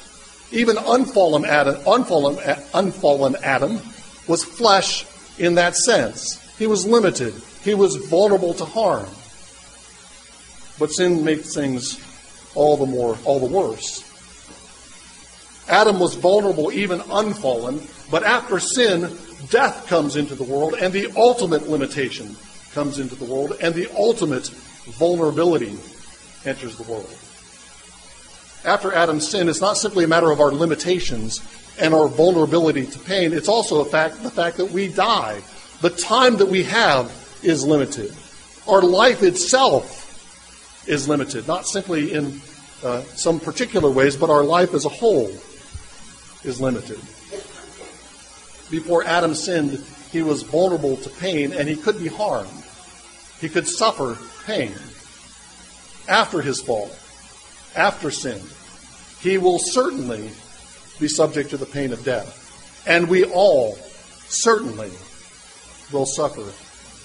Even 0.52 0.78
unfallen 0.78 1.44
Adam, 1.44 1.74
unfallen, 1.86 2.38
unfallen 2.72 3.36
Adam 3.42 3.78
was 4.26 4.42
flesh 4.42 5.04
in 5.38 5.56
that 5.56 5.76
sense. 5.76 6.40
He 6.58 6.66
was 6.66 6.86
limited. 6.86 7.34
He 7.62 7.74
was 7.74 7.96
vulnerable 7.96 8.54
to 8.54 8.64
harm. 8.64 9.10
But 10.78 10.94
sin 10.94 11.24
makes 11.24 11.54
things 11.54 12.00
all 12.54 12.78
the 12.78 12.86
more, 12.86 13.18
all 13.26 13.38
the 13.38 13.54
worse. 13.54 14.07
Adam 15.68 16.00
was 16.00 16.14
vulnerable, 16.14 16.72
even 16.72 17.02
unfallen, 17.10 17.80
but 18.10 18.22
after 18.24 18.58
sin, 18.58 19.16
death 19.50 19.86
comes 19.86 20.16
into 20.16 20.34
the 20.34 20.44
world, 20.44 20.74
and 20.80 20.92
the 20.92 21.12
ultimate 21.16 21.68
limitation 21.68 22.34
comes 22.72 22.98
into 22.98 23.14
the 23.14 23.24
world, 23.24 23.56
and 23.60 23.74
the 23.74 23.90
ultimate 23.96 24.48
vulnerability 24.98 25.76
enters 26.44 26.76
the 26.76 26.82
world. 26.84 27.10
After 28.64 28.92
Adam's 28.92 29.28
sin, 29.28 29.48
it's 29.48 29.60
not 29.60 29.76
simply 29.76 30.04
a 30.04 30.08
matter 30.08 30.30
of 30.30 30.40
our 30.40 30.50
limitations 30.50 31.40
and 31.78 31.94
our 31.94 32.08
vulnerability 32.08 32.86
to 32.86 32.98
pain, 33.00 33.32
it's 33.32 33.48
also 33.48 33.80
a 33.80 33.84
fact, 33.84 34.22
the 34.22 34.30
fact 34.30 34.56
that 34.56 34.70
we 34.70 34.88
die. 34.88 35.40
The 35.80 35.90
time 35.90 36.36
that 36.38 36.46
we 36.46 36.64
have 36.64 37.06
is 37.42 37.64
limited. 37.64 38.12
Our 38.66 38.82
life 38.82 39.22
itself 39.22 39.96
is 40.88 41.08
limited, 41.08 41.46
not 41.46 41.66
simply 41.66 42.12
in 42.12 42.40
uh, 42.82 43.02
some 43.02 43.38
particular 43.38 43.90
ways, 43.90 44.16
but 44.16 44.28
our 44.30 44.42
life 44.42 44.74
as 44.74 44.84
a 44.84 44.88
whole 44.88 45.30
is 46.44 46.60
limited. 46.60 46.98
Before 48.70 49.04
Adam 49.04 49.34
sinned, 49.34 49.82
he 50.10 50.22
was 50.22 50.42
vulnerable 50.42 50.96
to 50.98 51.10
pain 51.10 51.52
and 51.52 51.68
he 51.68 51.76
could 51.76 51.98
be 51.98 52.08
harmed. 52.08 52.64
He 53.40 53.48
could 53.48 53.66
suffer 53.66 54.18
pain. 54.44 54.72
After 56.08 56.40
his 56.40 56.60
fall, 56.60 56.90
after 57.76 58.10
sin, 58.10 58.40
he 59.20 59.38
will 59.38 59.58
certainly 59.58 60.30
be 60.98 61.08
subject 61.08 61.50
to 61.50 61.56
the 61.56 61.66
pain 61.66 61.92
of 61.92 62.04
death. 62.04 62.44
And 62.86 63.08
we 63.08 63.24
all 63.24 63.76
certainly 64.28 64.90
will 65.92 66.06
suffer 66.06 66.44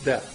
death. 0.05 0.29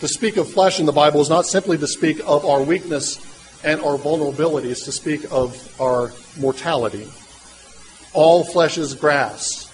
To 0.00 0.08
speak 0.08 0.36
of 0.36 0.50
flesh 0.50 0.80
in 0.80 0.86
the 0.86 0.92
Bible 0.92 1.20
is 1.20 1.28
not 1.28 1.46
simply 1.46 1.76
to 1.78 1.86
speak 1.86 2.20
of 2.24 2.44
our 2.46 2.62
weakness 2.62 3.18
and 3.64 3.80
our 3.80 3.98
vulnerabilities, 3.98 4.84
to 4.84 4.92
speak 4.92 5.24
of 5.30 5.80
our 5.80 6.12
mortality. 6.38 7.08
All 8.12 8.44
flesh 8.44 8.78
is 8.78 8.94
grass, 8.94 9.66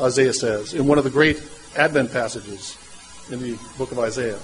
Isaiah 0.00 0.32
says, 0.32 0.74
in 0.74 0.86
one 0.86 0.98
of 0.98 1.04
the 1.04 1.10
great 1.10 1.42
Advent 1.76 2.12
passages 2.12 2.76
in 3.30 3.40
the 3.40 3.58
book 3.78 3.92
of 3.92 3.98
Isaiah. 3.98 4.38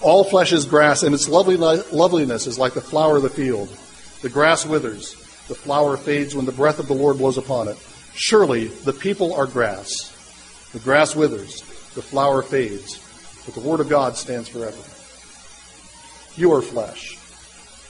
All 0.00 0.24
flesh 0.24 0.52
is 0.52 0.64
grass, 0.64 1.02
and 1.02 1.14
its 1.14 1.28
loveliness 1.28 2.46
is 2.46 2.58
like 2.58 2.74
the 2.74 2.80
flower 2.80 3.16
of 3.16 3.22
the 3.22 3.28
field. 3.28 3.68
The 4.22 4.30
grass 4.30 4.64
withers, 4.64 5.14
the 5.48 5.54
flower 5.54 5.96
fades 5.96 6.34
when 6.34 6.46
the 6.46 6.52
breath 6.52 6.78
of 6.78 6.88
the 6.88 6.94
Lord 6.94 7.18
blows 7.18 7.38
upon 7.38 7.68
it. 7.68 7.76
Surely 8.14 8.66
the 8.66 8.92
people 8.92 9.34
are 9.34 9.46
grass. 9.46 10.10
The 10.72 10.80
grass 10.80 11.14
withers, 11.14 11.60
the 11.94 12.02
flower 12.02 12.42
fades, 12.42 12.98
but 13.44 13.54
the 13.54 13.60
word 13.60 13.80
of 13.80 13.88
God 13.88 14.16
stands 14.16 14.48
forever. 14.48 14.78
You 16.36 16.52
are 16.52 16.62
flesh. 16.62 17.18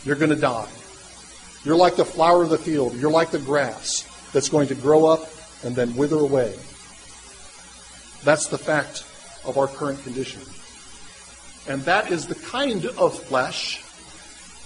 You're 0.05 0.17
going 0.17 0.31
to 0.31 0.37
die. 0.37 0.69
You're 1.65 1.77
like 1.77 1.95
the 1.95 2.05
flower 2.05 2.43
of 2.43 2.51
the 2.51 2.59
field. 2.59 2.97
You're 2.97 3.11
like 3.13 3.31
the 3.31 3.39
grass 3.39 4.09
that's 4.33 4.49
going 4.49 4.69
to 4.69 4.75
grow 4.75 5.07
up 5.07 5.29
and 5.65 5.77
then 5.77 5.95
wither 5.97 6.19
away. 6.19 6.55
That's 8.25 8.47
the 8.47 8.59
fact 8.59 9.05
of 9.45 9.59
our 9.59 9.67
current 9.67 10.03
condition. 10.03 10.43
And 11.69 11.83
that 11.83 12.11
is 12.11 12.27
the 12.27 12.35
kind 12.35 12.87
of 12.87 13.19
flesh 13.19 13.83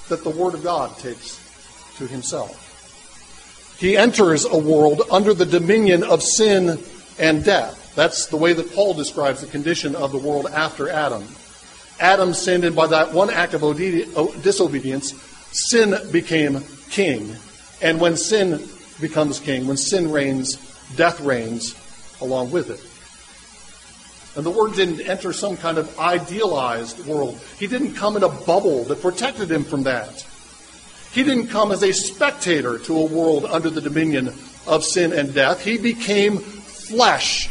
that 0.08 0.24
the 0.24 0.30
Word 0.30 0.54
of 0.54 0.62
God 0.62 0.96
takes 0.98 1.40
to 1.96 2.06
himself. 2.06 2.62
He 3.78 3.96
enters 3.96 4.44
a 4.44 4.56
world 4.56 5.02
under 5.10 5.34
the 5.34 5.44
dominion 5.44 6.02
of 6.02 6.22
sin 6.22 6.78
and 7.18 7.44
death. 7.44 7.94
That's 7.94 8.26
the 8.26 8.36
way 8.36 8.52
that 8.52 8.74
Paul 8.74 8.94
describes 8.94 9.40
the 9.40 9.46
condition 9.46 9.94
of 9.96 10.12
the 10.12 10.18
world 10.18 10.46
after 10.46 10.88
Adam. 10.88 11.26
Adam 11.98 12.34
sinned, 12.34 12.64
and 12.64 12.76
by 12.76 12.86
that 12.88 13.12
one 13.12 13.30
act 13.30 13.54
of 13.54 13.62
disobedience, 14.42 15.12
sin 15.52 15.94
became 16.12 16.62
king. 16.90 17.34
And 17.82 18.00
when 18.00 18.16
sin 18.16 18.68
becomes 19.00 19.40
king, 19.40 19.66
when 19.66 19.76
sin 19.76 20.10
reigns, 20.10 20.56
death 20.96 21.20
reigns 21.20 21.74
along 22.20 22.50
with 22.50 22.70
it. 22.70 22.80
And 24.36 24.44
the 24.44 24.50
Word 24.50 24.74
didn't 24.74 25.00
enter 25.00 25.32
some 25.32 25.56
kind 25.56 25.78
of 25.78 25.98
idealized 25.98 27.06
world. 27.06 27.40
He 27.58 27.66
didn't 27.66 27.94
come 27.94 28.16
in 28.16 28.22
a 28.22 28.28
bubble 28.28 28.84
that 28.84 29.00
protected 29.00 29.50
him 29.50 29.64
from 29.64 29.84
that. 29.84 30.26
He 31.12 31.22
didn't 31.22 31.46
come 31.46 31.72
as 31.72 31.82
a 31.82 31.92
spectator 31.92 32.78
to 32.80 32.98
a 32.98 33.06
world 33.06 33.46
under 33.46 33.70
the 33.70 33.80
dominion 33.80 34.28
of 34.66 34.84
sin 34.84 35.14
and 35.14 35.32
death. 35.32 35.64
He 35.64 35.78
became 35.78 36.36
flesh. 36.38 37.48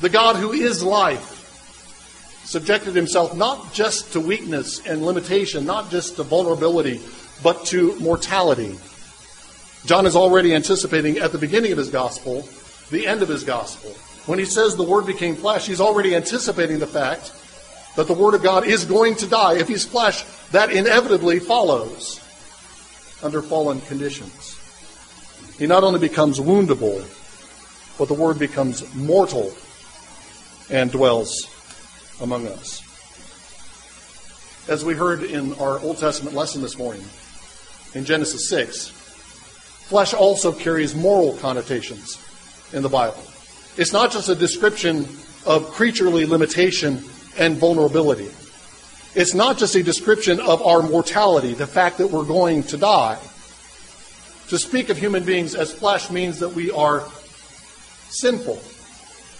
The 0.00 0.08
God 0.08 0.36
who 0.36 0.52
is 0.52 0.82
life 0.82 1.32
subjected 2.44 2.94
himself 2.94 3.36
not 3.36 3.74
just 3.74 4.12
to 4.12 4.20
weakness 4.20 4.80
and 4.86 5.04
limitation, 5.04 5.66
not 5.66 5.90
just 5.90 6.16
to 6.16 6.22
vulnerability, 6.22 7.02
but 7.42 7.66
to 7.66 7.94
mortality. 8.00 8.78
John 9.86 10.06
is 10.06 10.16
already 10.16 10.54
anticipating 10.54 11.18
at 11.18 11.32
the 11.32 11.38
beginning 11.38 11.72
of 11.72 11.78
his 11.78 11.90
gospel 11.90 12.48
the 12.90 13.06
end 13.06 13.22
of 13.22 13.28
his 13.28 13.44
gospel. 13.44 13.90
When 14.26 14.38
he 14.38 14.44
says 14.44 14.76
the 14.76 14.82
Word 14.82 15.06
became 15.06 15.36
flesh, 15.36 15.66
he's 15.66 15.80
already 15.80 16.14
anticipating 16.14 16.78
the 16.78 16.86
fact 16.86 17.32
that 17.96 18.06
the 18.06 18.14
Word 18.14 18.34
of 18.34 18.42
God 18.42 18.66
is 18.66 18.84
going 18.84 19.16
to 19.16 19.26
die. 19.26 19.56
If 19.58 19.68
he's 19.68 19.84
flesh, 19.84 20.24
that 20.52 20.70
inevitably 20.70 21.38
follows 21.38 22.20
under 23.22 23.42
fallen 23.42 23.80
conditions. 23.82 24.58
He 25.58 25.66
not 25.66 25.84
only 25.84 26.00
becomes 26.00 26.40
woundable, 26.40 27.04
but 27.98 28.08
the 28.08 28.14
Word 28.14 28.38
becomes 28.38 28.94
mortal 28.94 29.54
and 30.70 30.90
dwells 30.90 31.46
among 32.20 32.46
us. 32.48 32.82
As 34.66 34.82
we 34.82 34.94
heard 34.94 35.22
in 35.22 35.52
our 35.54 35.78
Old 35.80 35.98
Testament 35.98 36.34
lesson 36.34 36.62
this 36.62 36.78
morning, 36.78 37.04
in 37.94 38.04
Genesis 38.06 38.48
6, 38.48 38.92
flesh 39.88 40.14
also 40.14 40.52
carries 40.52 40.94
moral 40.94 41.36
connotations 41.38 42.18
in 42.72 42.82
the 42.82 42.88
Bible. 42.88 43.22
It's 43.76 43.92
not 43.92 44.12
just 44.12 44.28
a 44.28 44.34
description 44.34 45.06
of 45.46 45.70
creaturely 45.70 46.26
limitation 46.26 47.02
and 47.38 47.56
vulnerability. 47.56 48.30
It's 49.14 49.34
not 49.34 49.58
just 49.58 49.74
a 49.76 49.82
description 49.82 50.40
of 50.40 50.62
our 50.62 50.82
mortality, 50.82 51.54
the 51.54 51.66
fact 51.66 51.98
that 51.98 52.08
we're 52.08 52.24
going 52.24 52.64
to 52.64 52.76
die. 52.76 53.18
To 54.48 54.58
speak 54.58 54.88
of 54.88 54.98
human 54.98 55.24
beings 55.24 55.54
as 55.54 55.72
flesh 55.72 56.10
means 56.10 56.40
that 56.40 56.50
we 56.50 56.70
are 56.70 57.04
sinful, 58.08 58.60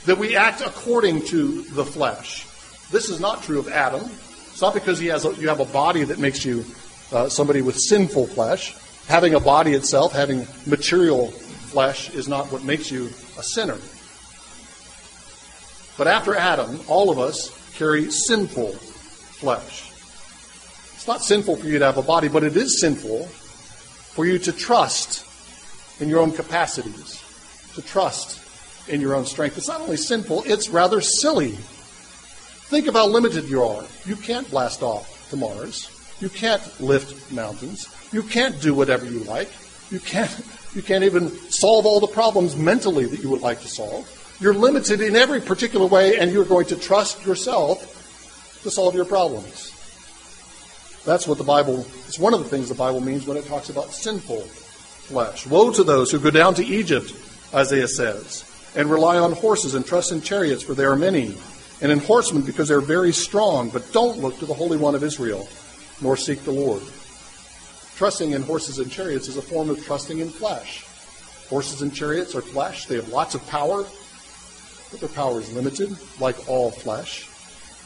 that 0.06 0.18
we 0.18 0.36
act 0.36 0.60
according 0.60 1.26
to 1.26 1.62
the 1.62 1.84
flesh. 1.84 2.46
This 2.90 3.08
is 3.08 3.20
not 3.20 3.42
true 3.42 3.58
of 3.58 3.68
Adam. 3.68 4.02
It's 4.02 4.60
not 4.62 4.74
because 4.74 4.98
he 4.98 5.06
has 5.08 5.24
a, 5.24 5.34
you 5.34 5.48
have 5.48 5.60
a 5.60 5.64
body 5.64 6.04
that 6.04 6.18
makes 6.18 6.44
you 6.44 6.64
uh, 7.12 7.28
somebody 7.28 7.60
with 7.60 7.76
sinful 7.76 8.28
flesh. 8.28 8.76
Having 9.08 9.34
a 9.34 9.40
body 9.40 9.72
itself, 9.74 10.12
having 10.12 10.46
material 10.66 11.28
flesh, 11.28 12.10
is 12.10 12.28
not 12.28 12.50
what 12.50 12.64
makes 12.64 12.90
you 12.90 13.06
a 13.38 13.42
sinner. 13.42 13.78
But 15.96 16.08
after 16.08 16.34
Adam, 16.34 16.80
all 16.88 17.10
of 17.10 17.18
us 17.18 17.50
carry 17.76 18.10
sinful 18.10 18.72
flesh. 18.72 19.90
It's 20.94 21.06
not 21.06 21.22
sinful 21.22 21.56
for 21.56 21.66
you 21.66 21.78
to 21.78 21.84
have 21.84 21.98
a 21.98 22.02
body, 22.02 22.28
but 22.28 22.44
it 22.44 22.56
is 22.56 22.80
sinful 22.80 23.26
for 23.26 24.24
you 24.24 24.38
to 24.38 24.52
trust 24.52 25.26
in 26.00 26.08
your 26.08 26.20
own 26.20 26.32
capacities, 26.32 27.22
to 27.74 27.82
trust 27.82 28.40
in 28.88 29.00
your 29.00 29.14
own 29.14 29.26
strength. 29.26 29.58
It's 29.58 29.68
not 29.68 29.80
only 29.80 29.96
sinful, 29.96 30.44
it's 30.46 30.68
rather 30.68 31.00
silly. 31.00 31.52
Think 31.52 32.86
of 32.86 32.94
how 32.94 33.06
limited 33.06 33.44
you 33.44 33.62
are. 33.62 33.84
You 34.06 34.16
can't 34.16 34.50
blast 34.50 34.82
off 34.82 35.28
to 35.30 35.36
Mars. 35.36 35.90
You 36.24 36.30
can't 36.30 36.80
lift 36.80 37.30
mountains. 37.32 37.86
You 38.10 38.22
can't 38.22 38.58
do 38.58 38.72
whatever 38.72 39.04
you 39.04 39.18
like. 39.24 39.50
You 39.90 40.00
can't, 40.00 40.34
you 40.74 40.80
can't 40.80 41.04
even 41.04 41.28
solve 41.50 41.84
all 41.84 42.00
the 42.00 42.06
problems 42.06 42.56
mentally 42.56 43.04
that 43.04 43.20
you 43.20 43.28
would 43.28 43.42
like 43.42 43.60
to 43.60 43.68
solve. 43.68 44.08
You're 44.40 44.54
limited 44.54 45.02
in 45.02 45.16
every 45.16 45.42
particular 45.42 45.84
way, 45.84 46.16
and 46.16 46.32
you're 46.32 46.46
going 46.46 46.64
to 46.68 46.76
trust 46.76 47.26
yourself 47.26 47.78
to 48.62 48.70
solve 48.70 48.94
your 48.94 49.04
problems. 49.04 49.70
That's 51.04 51.28
what 51.28 51.36
the 51.36 51.44
Bible, 51.44 51.86
it's 52.06 52.18
one 52.18 52.32
of 52.32 52.42
the 52.42 52.48
things 52.48 52.70
the 52.70 52.74
Bible 52.74 53.02
means 53.02 53.26
when 53.26 53.36
it 53.36 53.44
talks 53.44 53.68
about 53.68 53.92
sinful 53.92 54.40
flesh. 54.40 55.46
Woe 55.46 55.72
to 55.72 55.84
those 55.84 56.10
who 56.10 56.18
go 56.18 56.30
down 56.30 56.54
to 56.54 56.64
Egypt, 56.64 57.12
Isaiah 57.52 57.86
says, 57.86 58.50
and 58.74 58.90
rely 58.90 59.18
on 59.18 59.32
horses 59.32 59.74
and 59.74 59.84
trust 59.84 60.10
in 60.10 60.22
chariots, 60.22 60.62
for 60.62 60.72
they 60.72 60.86
are 60.86 60.96
many, 60.96 61.36
and 61.82 61.92
in 61.92 61.98
horsemen 61.98 62.44
because 62.44 62.68
they 62.68 62.74
are 62.74 62.80
very 62.80 63.12
strong, 63.12 63.68
but 63.68 63.92
don't 63.92 64.20
look 64.20 64.38
to 64.38 64.46
the 64.46 64.54
Holy 64.54 64.78
One 64.78 64.94
of 64.94 65.04
Israel, 65.04 65.46
nor 66.00 66.16
seek 66.16 66.42
the 66.44 66.52
Lord. 66.52 66.82
Trusting 67.96 68.32
in 68.32 68.42
horses 68.42 68.78
and 68.78 68.90
chariots 68.90 69.28
is 69.28 69.36
a 69.36 69.42
form 69.42 69.70
of 69.70 69.84
trusting 69.84 70.18
in 70.18 70.28
flesh. 70.28 70.84
Horses 71.48 71.82
and 71.82 71.94
chariots 71.94 72.34
are 72.34 72.42
flesh, 72.42 72.86
they 72.86 72.96
have 72.96 73.08
lots 73.08 73.34
of 73.34 73.46
power, 73.48 73.84
but 74.90 75.00
their 75.00 75.08
power 75.08 75.40
is 75.40 75.52
limited, 75.52 75.96
like 76.18 76.48
all 76.48 76.70
flesh. 76.70 77.28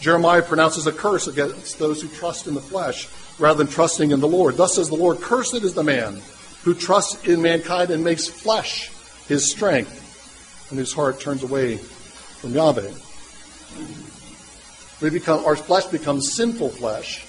Jeremiah 0.00 0.42
pronounces 0.42 0.86
a 0.86 0.92
curse 0.92 1.26
against 1.26 1.78
those 1.78 2.00
who 2.00 2.08
trust 2.08 2.46
in 2.46 2.54
the 2.54 2.60
flesh 2.60 3.08
rather 3.38 3.58
than 3.58 3.72
trusting 3.72 4.10
in 4.10 4.20
the 4.20 4.28
Lord. 4.28 4.56
Thus 4.56 4.76
says 4.76 4.88
the 4.88 4.94
Lord, 4.94 5.20
Cursed 5.20 5.54
is 5.54 5.74
the 5.74 5.82
man 5.82 6.20
who 6.62 6.74
trusts 6.74 7.26
in 7.26 7.42
mankind 7.42 7.90
and 7.90 8.04
makes 8.04 8.28
flesh 8.28 8.90
his 9.26 9.50
strength, 9.50 10.70
and 10.70 10.78
whose 10.78 10.92
heart 10.92 11.20
turns 11.20 11.42
away 11.42 11.76
from 11.76 12.54
Yahweh. 12.54 12.90
We 15.00 15.10
become, 15.10 15.44
our 15.44 15.56
flesh 15.56 15.86
becomes 15.86 16.34
sinful 16.34 16.70
flesh 16.70 17.27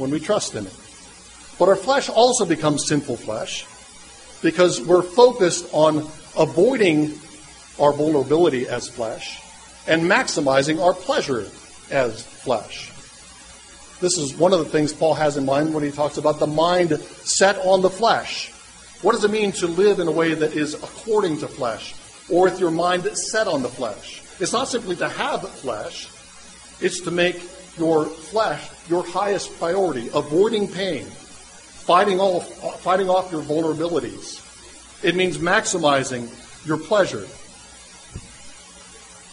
when 0.00 0.10
we 0.10 0.18
trust 0.18 0.54
in 0.54 0.66
it. 0.66 0.76
But 1.58 1.68
our 1.68 1.76
flesh 1.76 2.08
also 2.08 2.44
becomes 2.46 2.88
sinful 2.88 3.18
flesh 3.18 3.66
because 4.42 4.80
we're 4.80 5.02
focused 5.02 5.68
on 5.72 5.98
avoiding 6.36 7.18
our 7.78 7.92
vulnerability 7.92 8.66
as 8.66 8.88
flesh 8.88 9.42
and 9.86 10.02
maximizing 10.02 10.82
our 10.82 10.94
pleasure 10.94 11.46
as 11.90 12.22
flesh. 12.24 12.90
This 14.00 14.16
is 14.16 14.34
one 14.34 14.54
of 14.54 14.60
the 14.60 14.64
things 14.64 14.94
Paul 14.94 15.14
has 15.14 15.36
in 15.36 15.44
mind 15.44 15.74
when 15.74 15.84
he 15.84 15.90
talks 15.90 16.16
about 16.16 16.38
the 16.38 16.46
mind 16.46 16.98
set 17.24 17.58
on 17.58 17.82
the 17.82 17.90
flesh. 17.90 18.50
What 19.02 19.12
does 19.12 19.24
it 19.24 19.30
mean 19.30 19.52
to 19.52 19.66
live 19.66 19.98
in 19.98 20.08
a 20.08 20.12
way 20.12 20.34
that 20.34 20.54
is 20.54 20.74
according 20.74 21.38
to 21.38 21.48
flesh, 21.48 21.94
or 22.30 22.44
with 22.44 22.60
your 22.60 22.70
mind 22.70 23.04
set 23.16 23.46
on 23.46 23.62
the 23.62 23.68
flesh? 23.68 24.22
It's 24.40 24.52
not 24.52 24.68
simply 24.68 24.96
to 24.96 25.08
have 25.08 25.46
flesh, 25.50 26.08
it's 26.80 27.00
to 27.02 27.10
make 27.10 27.36
your 27.78 28.06
flesh 28.06 28.68
your 28.90 29.06
highest 29.06 29.56
priority, 29.58 30.10
avoiding 30.12 30.66
pain, 30.66 31.04
fighting 31.04 32.18
off, 32.18 32.80
fighting 32.82 33.08
off 33.08 33.30
your 33.30 33.42
vulnerabilities. 33.42 34.44
It 35.04 35.14
means 35.14 35.38
maximizing 35.38 36.28
your 36.66 36.76
pleasure. 36.76 37.26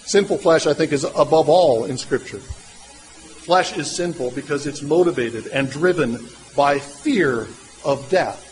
Sinful 0.06 0.38
flesh, 0.38 0.68
I 0.68 0.74
think, 0.74 0.94
is 0.94 1.04
above 1.04 1.50
all 1.50 1.86
in 1.86 1.98
Scripture. 1.98 2.40
Flesh 2.40 3.76
is 3.78 3.94
sinful 3.94 4.32
because 4.32 4.68
it's 4.68 4.82
motivated 4.82 5.48
and 5.48 5.70
driven 5.70 6.26
by 6.56 6.80
fear 6.80 7.48
of 7.84 8.08
death. 8.10 8.44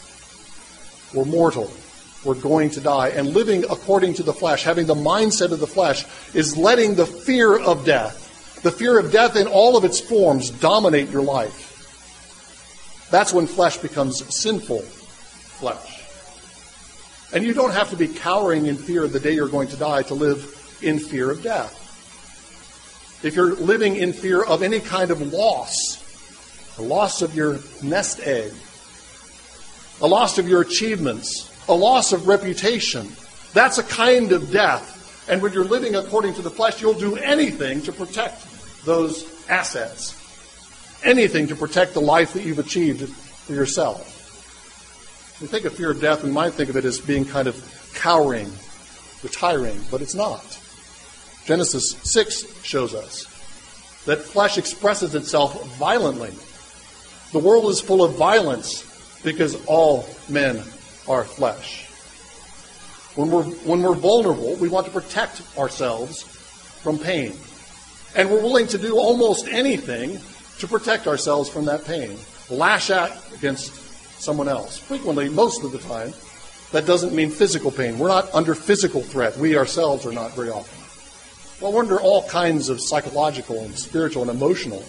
We're 1.13 1.25
mortal. 1.25 1.71
We're 2.25 2.35
going 2.35 2.71
to 2.71 2.81
die. 2.81 3.09
And 3.09 3.33
living 3.33 3.63
according 3.65 4.15
to 4.15 4.23
the 4.23 4.33
flesh, 4.33 4.63
having 4.63 4.87
the 4.87 4.95
mindset 4.95 5.51
of 5.51 5.59
the 5.59 5.67
flesh, 5.67 6.05
is 6.33 6.57
letting 6.57 6.95
the 6.95 7.05
fear 7.05 7.57
of 7.57 7.85
death, 7.85 8.24
the 8.65 8.71
fear 8.71 8.97
of 8.97 9.11
death 9.11 9.35
in 9.35 9.45
all 9.45 9.77
of 9.77 9.85
its 9.85 9.99
forms, 9.99 10.49
dominate 10.49 11.11
your 11.11 11.21
life. 11.21 13.07
That's 13.11 13.31
when 13.31 13.45
flesh 13.45 13.77
becomes 13.77 14.23
sinful 14.35 14.79
flesh. 14.79 16.01
And 17.31 17.45
you 17.45 17.53
don't 17.53 17.73
have 17.73 17.91
to 17.91 17.95
be 17.95 18.07
cowering 18.07 18.65
in 18.65 18.75
fear 18.75 19.03
of 19.03 19.13
the 19.13 19.19
day 19.19 19.33
you're 19.33 19.49
going 19.49 19.67
to 19.67 19.77
die 19.77 20.01
to 20.01 20.15
live 20.15 20.79
in 20.81 20.97
fear 20.97 21.29
of 21.29 21.43
death. 21.43 21.83
If 23.23 23.35
you're 23.35 23.53
living 23.53 23.97
in 23.97 24.13
fear 24.13 24.41
of 24.41 24.63
any 24.63 24.79
kind 24.79 25.11
of 25.11 25.21
loss, 25.31 26.01
a 26.79 26.81
loss 26.81 27.21
of 27.21 27.35
your 27.35 27.59
nest 27.83 28.19
egg, 28.21 28.51
a 30.01 30.07
loss 30.07 30.39
of 30.39 30.49
your 30.49 30.61
achievements, 30.61 31.53
a 31.67 31.75
loss 31.75 32.13
of 32.13 32.27
reputation, 32.27 33.11
that's 33.53 33.77
a 33.77 33.83
kind 33.83 34.31
of 34.31 34.49
death. 34.49 35.29
And 35.29 35.43
when 35.43 35.53
you're 35.53 35.65
living 35.65 35.93
according 35.93 36.33
to 36.33 36.41
the 36.41 36.49
flesh, 36.49 36.81
you'll 36.81 36.95
do 36.95 37.15
anything 37.17 37.83
to 37.83 37.91
protect 37.91 38.54
those 38.85 39.25
assets, 39.49 40.13
anything 41.03 41.47
to 41.47 41.55
protect 41.55 41.93
the 41.93 42.01
life 42.01 42.33
that 42.33 42.43
you've 42.43 42.59
achieved 42.59 43.09
for 43.09 43.53
yourself. 43.53 44.11
We 45.41 45.47
think 45.47 45.65
of 45.65 45.73
fear 45.73 45.91
of 45.91 45.99
death, 45.99 46.23
we 46.23 46.31
might 46.31 46.53
think 46.53 46.69
of 46.69 46.77
it 46.77 46.85
as 46.85 46.99
being 46.99 47.25
kind 47.25 47.47
of 47.47 47.91
cowering, 47.93 48.51
retiring, 49.23 49.79
but 49.91 50.01
it's 50.01 50.15
not. 50.15 50.59
Genesis 51.45 51.95
6 52.03 52.63
shows 52.63 52.95
us 52.95 53.25
that 54.05 54.21
flesh 54.21 54.57
expresses 54.57 55.13
itself 55.13 55.77
violently. 55.77 56.31
The 57.31 57.39
world 57.39 57.65
is 57.65 57.81
full 57.81 58.03
of 58.03 58.15
violence 58.15 58.83
because 59.23 59.63
all 59.65 60.07
men 60.29 60.61
are 61.07 61.23
flesh. 61.23 61.85
When 63.15 63.31
we're, 63.31 63.43
when 63.43 63.81
we're 63.81 63.95
vulnerable, 63.95 64.55
we 64.55 64.69
want 64.69 64.85
to 64.87 64.91
protect 64.91 65.41
ourselves 65.57 66.23
from 66.23 66.99
pain. 66.99 67.33
And 68.15 68.29
we're 68.31 68.41
willing 68.41 68.67
to 68.67 68.77
do 68.77 68.97
almost 68.97 69.47
anything 69.47 70.19
to 70.59 70.67
protect 70.67 71.05
ourselves 71.07 71.49
from 71.49 71.65
that 71.65 71.83
pain. 71.85 72.17
Lash 72.49 72.89
out 72.89 73.11
against 73.33 73.73
someone 74.21 74.47
else. 74.47 74.77
Frequently, 74.77 75.27
most 75.27 75.63
of 75.63 75.71
the 75.71 75.79
time, 75.79 76.13
that 76.71 76.85
doesn't 76.85 77.13
mean 77.13 77.29
physical 77.29 77.71
pain. 77.71 77.99
We're 77.99 78.07
not 78.07 78.33
under 78.33 78.55
physical 78.55 79.01
threat. 79.01 79.37
We 79.37 79.57
ourselves 79.57 80.05
are 80.05 80.13
not 80.13 80.33
very 80.33 80.49
often. 80.49 80.81
Well, 81.61 81.73
we're 81.73 81.81
under 81.81 81.99
all 81.99 82.27
kinds 82.27 82.69
of 82.69 82.81
psychological 82.81 83.59
and 83.59 83.77
spiritual 83.77 84.23
and 84.23 84.31
emotional 84.31 84.79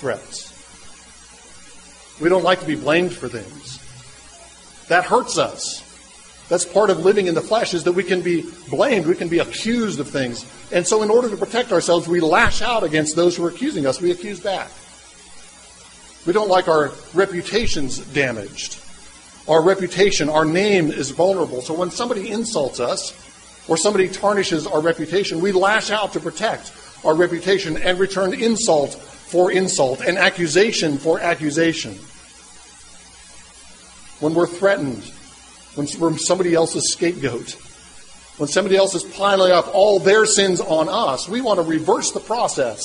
threats. 0.00 0.50
We 2.20 2.28
don't 2.28 2.44
like 2.44 2.60
to 2.60 2.66
be 2.66 2.76
blamed 2.76 3.12
for 3.12 3.28
things. 3.28 3.78
That 4.88 5.04
hurts 5.04 5.38
us. 5.38 5.83
That's 6.48 6.64
part 6.64 6.90
of 6.90 7.00
living 7.00 7.26
in 7.26 7.34
the 7.34 7.40
flesh 7.40 7.72
is 7.72 7.84
that 7.84 7.92
we 7.92 8.04
can 8.04 8.20
be 8.20 8.44
blamed, 8.68 9.06
we 9.06 9.14
can 9.14 9.28
be 9.28 9.38
accused 9.38 9.98
of 9.98 10.08
things. 10.08 10.44
And 10.72 10.86
so 10.86 11.02
in 11.02 11.10
order 11.10 11.30
to 11.30 11.36
protect 11.36 11.72
ourselves, 11.72 12.06
we 12.06 12.20
lash 12.20 12.60
out 12.60 12.82
against 12.82 13.16
those 13.16 13.36
who 13.36 13.44
are 13.44 13.48
accusing 13.48 13.86
us. 13.86 14.00
We 14.00 14.10
accuse 14.10 14.40
back. 14.40 14.70
We 16.26 16.32
don't 16.32 16.48
like 16.48 16.68
our 16.68 16.92
reputations 17.14 17.98
damaged. 17.98 18.80
Our 19.48 19.62
reputation, 19.62 20.28
our 20.28 20.44
name 20.44 20.90
is 20.90 21.10
vulnerable. 21.10 21.62
So 21.62 21.74
when 21.74 21.90
somebody 21.90 22.30
insults 22.30 22.80
us, 22.80 23.12
or 23.68 23.76
somebody 23.76 24.08
tarnishes 24.08 24.66
our 24.66 24.80
reputation, 24.80 25.40
we 25.40 25.52
lash 25.52 25.90
out 25.90 26.12
to 26.12 26.20
protect 26.20 26.72
our 27.04 27.14
reputation 27.14 27.76
and 27.76 27.98
return 27.98 28.34
insult 28.34 28.94
for 28.94 29.50
insult 29.50 30.00
and 30.00 30.18
accusation 30.18 30.98
for 30.98 31.20
accusation. 31.20 31.94
When 34.20 34.34
we're 34.34 34.46
threatened, 34.46 35.10
when 35.74 36.18
somebody 36.18 36.54
else's 36.54 36.92
scapegoat, 36.92 37.52
when 38.38 38.48
somebody 38.48 38.76
else 38.76 38.94
is 38.94 39.04
piling 39.04 39.52
up 39.52 39.72
all 39.74 39.98
their 39.98 40.26
sins 40.26 40.60
on 40.60 40.88
us, 40.88 41.28
we 41.28 41.40
want 41.40 41.58
to 41.58 41.64
reverse 41.64 42.12
the 42.12 42.20
process 42.20 42.82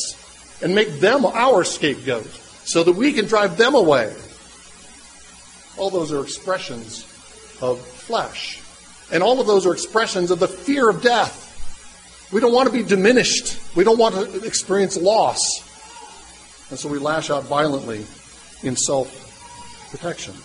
and 0.61 0.75
make 0.75 0.99
them 0.99 1.25
our 1.25 1.63
scapegoat 1.63 2.27
so 2.65 2.83
that 2.83 2.93
we 2.93 3.13
can 3.13 3.25
drive 3.25 3.57
them 3.57 3.75
away. 3.75 4.13
All 5.77 5.89
those 5.89 6.11
are 6.11 6.21
expressions 6.21 7.03
of 7.61 7.79
flesh. 7.79 8.61
And 9.11 9.23
all 9.23 9.39
of 9.41 9.47
those 9.47 9.65
are 9.65 9.73
expressions 9.73 10.29
of 10.29 10.39
the 10.39 10.47
fear 10.47 10.89
of 10.89 11.01
death. 11.01 11.47
We 12.31 12.41
don't 12.41 12.53
want 12.53 12.67
to 12.67 12.73
be 12.73 12.83
diminished. 12.83 13.59
We 13.75 13.83
don't 13.83 13.97
want 13.97 14.15
to 14.15 14.45
experience 14.45 14.97
loss. 14.97 15.39
And 16.69 16.77
so 16.77 16.89
we 16.89 16.99
lash 16.99 17.31
out 17.31 17.45
violently 17.45 18.05
in 18.61 18.75
self 18.75 19.89
protection. 19.89 20.35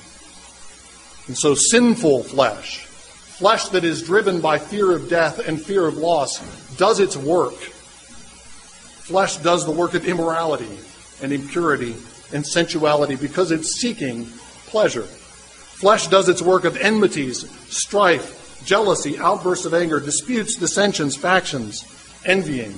And 1.26 1.36
so 1.36 1.54
sinful 1.54 2.24
flesh, 2.24 2.84
flesh 2.84 3.68
that 3.68 3.84
is 3.84 4.02
driven 4.02 4.40
by 4.40 4.58
fear 4.58 4.92
of 4.92 5.08
death 5.08 5.38
and 5.38 5.60
fear 5.60 5.86
of 5.86 5.96
loss, 5.96 6.38
does 6.76 7.00
its 7.00 7.16
work. 7.16 7.54
Flesh 7.54 9.38
does 9.38 9.64
the 9.64 9.70
work 9.70 9.94
of 9.94 10.06
immorality 10.06 10.78
and 11.22 11.32
impurity 11.32 11.94
and 12.32 12.46
sensuality 12.46 13.16
because 13.16 13.50
it's 13.52 13.80
seeking 13.80 14.26
pleasure. 14.66 15.02
Flesh 15.02 16.08
does 16.08 16.28
its 16.28 16.42
work 16.42 16.64
of 16.64 16.76
enmities, 16.76 17.48
strife, 17.68 18.62
jealousy, 18.64 19.18
outbursts 19.18 19.66
of 19.66 19.74
anger, 19.74 20.00
disputes, 20.00 20.56
dissensions, 20.56 21.16
factions, 21.16 21.84
envying. 22.24 22.74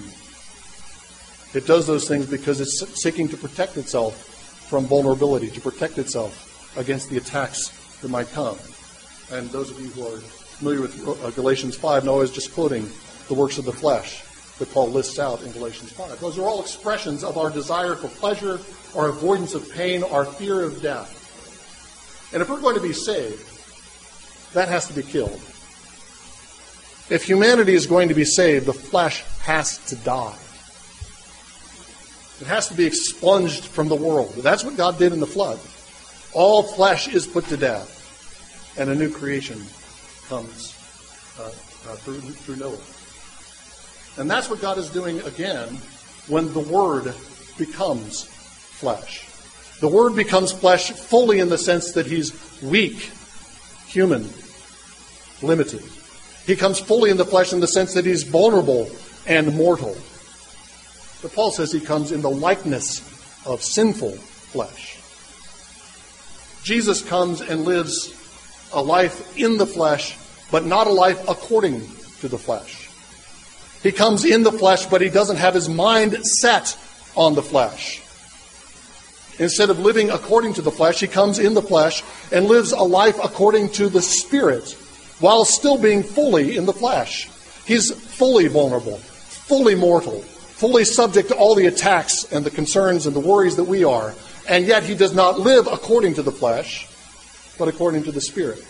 It 1.54 1.66
does 1.66 1.86
those 1.86 2.08
things 2.08 2.26
because 2.26 2.60
it's 2.60 3.02
seeking 3.02 3.28
to 3.28 3.36
protect 3.36 3.76
itself 3.76 4.66
from 4.68 4.86
vulnerability, 4.86 5.50
to 5.50 5.60
protect 5.60 5.98
itself 5.98 6.74
against 6.76 7.08
the 7.08 7.16
attacks 7.16 7.72
might 8.08 8.30
come. 8.32 8.58
And 9.30 9.50
those 9.50 9.70
of 9.70 9.80
you 9.80 9.88
who 9.88 10.06
are 10.06 10.18
familiar 10.18 10.80
with 10.80 11.06
uh, 11.06 11.30
Galatians 11.30 11.76
5 11.76 12.04
know 12.04 12.16
I 12.16 12.18
was 12.18 12.30
just 12.30 12.54
quoting 12.54 12.88
the 13.28 13.34
works 13.34 13.58
of 13.58 13.64
the 13.64 13.72
flesh 13.72 14.22
that 14.58 14.72
Paul 14.72 14.88
lists 14.88 15.18
out 15.18 15.42
in 15.42 15.52
Galatians 15.52 15.92
5. 15.92 16.20
Those 16.20 16.38
are 16.38 16.42
all 16.42 16.60
expressions 16.60 17.22
of 17.22 17.36
our 17.36 17.50
desire 17.50 17.94
for 17.94 18.08
pleasure, 18.08 18.60
our 18.94 19.08
avoidance 19.08 19.54
of 19.54 19.70
pain, 19.72 20.02
our 20.02 20.24
fear 20.24 20.62
of 20.62 20.80
death. 20.80 21.12
And 22.32 22.42
if 22.42 22.48
we're 22.48 22.60
going 22.60 22.76
to 22.76 22.82
be 22.82 22.92
saved, 22.92 23.44
that 24.54 24.68
has 24.68 24.86
to 24.88 24.94
be 24.94 25.02
killed. 25.02 25.40
If 27.08 27.24
humanity 27.24 27.74
is 27.74 27.86
going 27.86 28.08
to 28.08 28.14
be 28.14 28.24
saved, 28.24 28.66
the 28.66 28.72
flesh 28.72 29.22
has 29.40 29.78
to 29.86 29.96
die. 29.96 30.36
It 32.40 32.46
has 32.46 32.68
to 32.68 32.74
be 32.74 32.84
expunged 32.84 33.64
from 33.64 33.88
the 33.88 33.94
world. 33.94 34.32
That's 34.36 34.64
what 34.64 34.76
God 34.76 34.98
did 34.98 35.12
in 35.12 35.20
the 35.20 35.26
flood. 35.26 35.58
All 36.32 36.62
flesh 36.62 37.08
is 37.08 37.26
put 37.26 37.46
to 37.46 37.56
death, 37.56 37.95
and 38.78 38.90
a 38.90 38.94
new 38.94 39.10
creation 39.10 39.62
comes 40.28 40.74
uh, 41.38 41.44
uh, 41.44 41.96
through, 41.96 42.20
through 42.20 42.56
Noah. 42.56 42.78
And 44.18 44.30
that's 44.30 44.48
what 44.48 44.60
God 44.60 44.78
is 44.78 44.90
doing 44.90 45.20
again 45.22 45.68
when 46.28 46.52
the 46.52 46.60
Word 46.60 47.14
becomes 47.58 48.24
flesh. 48.24 49.26
The 49.80 49.88
Word 49.88 50.16
becomes 50.16 50.52
flesh 50.52 50.90
fully 50.90 51.38
in 51.40 51.48
the 51.48 51.58
sense 51.58 51.92
that 51.92 52.06
He's 52.06 52.32
weak, 52.62 53.10
human, 53.86 54.28
limited. 55.42 55.82
He 56.46 56.56
comes 56.56 56.78
fully 56.80 57.10
in 57.10 57.16
the 57.16 57.24
flesh 57.24 57.52
in 57.52 57.60
the 57.60 57.68
sense 57.68 57.94
that 57.94 58.06
He's 58.06 58.22
vulnerable 58.22 58.90
and 59.26 59.54
mortal. 59.54 59.96
But 61.22 61.32
Paul 61.34 61.50
says 61.50 61.72
He 61.72 61.80
comes 61.80 62.12
in 62.12 62.22
the 62.22 62.30
likeness 62.30 63.00
of 63.46 63.62
sinful 63.62 64.12
flesh. 64.12 64.98
Jesus 66.62 67.02
comes 67.02 67.40
and 67.40 67.64
lives 67.64 68.12
a 68.76 68.80
life 68.80 69.36
in 69.36 69.58
the 69.58 69.66
flesh, 69.66 70.16
but 70.52 70.64
not 70.64 70.86
a 70.86 70.92
life 70.92 71.20
according 71.28 71.80
to 72.20 72.28
the 72.28 72.38
flesh. 72.38 72.88
He 73.82 73.90
comes 73.90 74.24
in 74.24 74.42
the 74.42 74.52
flesh, 74.52 74.86
but 74.86 75.00
he 75.00 75.08
doesn't 75.08 75.36
have 75.36 75.54
his 75.54 75.68
mind 75.68 76.24
set 76.24 76.78
on 77.16 77.34
the 77.34 77.42
flesh. 77.42 78.02
Instead 79.38 79.70
of 79.70 79.78
living 79.78 80.10
according 80.10 80.54
to 80.54 80.62
the 80.62 80.70
flesh, 80.70 81.00
he 81.00 81.06
comes 81.06 81.38
in 81.38 81.54
the 81.54 81.62
flesh 81.62 82.02
and 82.32 82.46
lives 82.46 82.72
a 82.72 82.82
life 82.82 83.18
according 83.22 83.70
to 83.70 83.88
the 83.88 84.00
Spirit 84.00 84.72
while 85.20 85.44
still 85.44 85.78
being 85.78 86.02
fully 86.02 86.56
in 86.56 86.66
the 86.66 86.72
flesh. 86.72 87.28
He's 87.66 87.90
fully 87.90 88.48
vulnerable, 88.48 88.96
fully 88.98 89.74
mortal, 89.74 90.20
fully 90.20 90.84
subject 90.84 91.28
to 91.28 91.36
all 91.36 91.54
the 91.54 91.66
attacks 91.66 92.24
and 92.32 92.44
the 92.44 92.50
concerns 92.50 93.06
and 93.06 93.14
the 93.14 93.20
worries 93.20 93.56
that 93.56 93.64
we 93.64 93.84
are. 93.84 94.14
And 94.48 94.66
yet 94.66 94.84
he 94.84 94.94
does 94.94 95.14
not 95.14 95.40
live 95.40 95.66
according 95.66 96.14
to 96.14 96.22
the 96.22 96.32
flesh, 96.32 96.88
but 97.58 97.68
according 97.68 98.04
to 98.04 98.12
the 98.12 98.20
Spirit. 98.20 98.64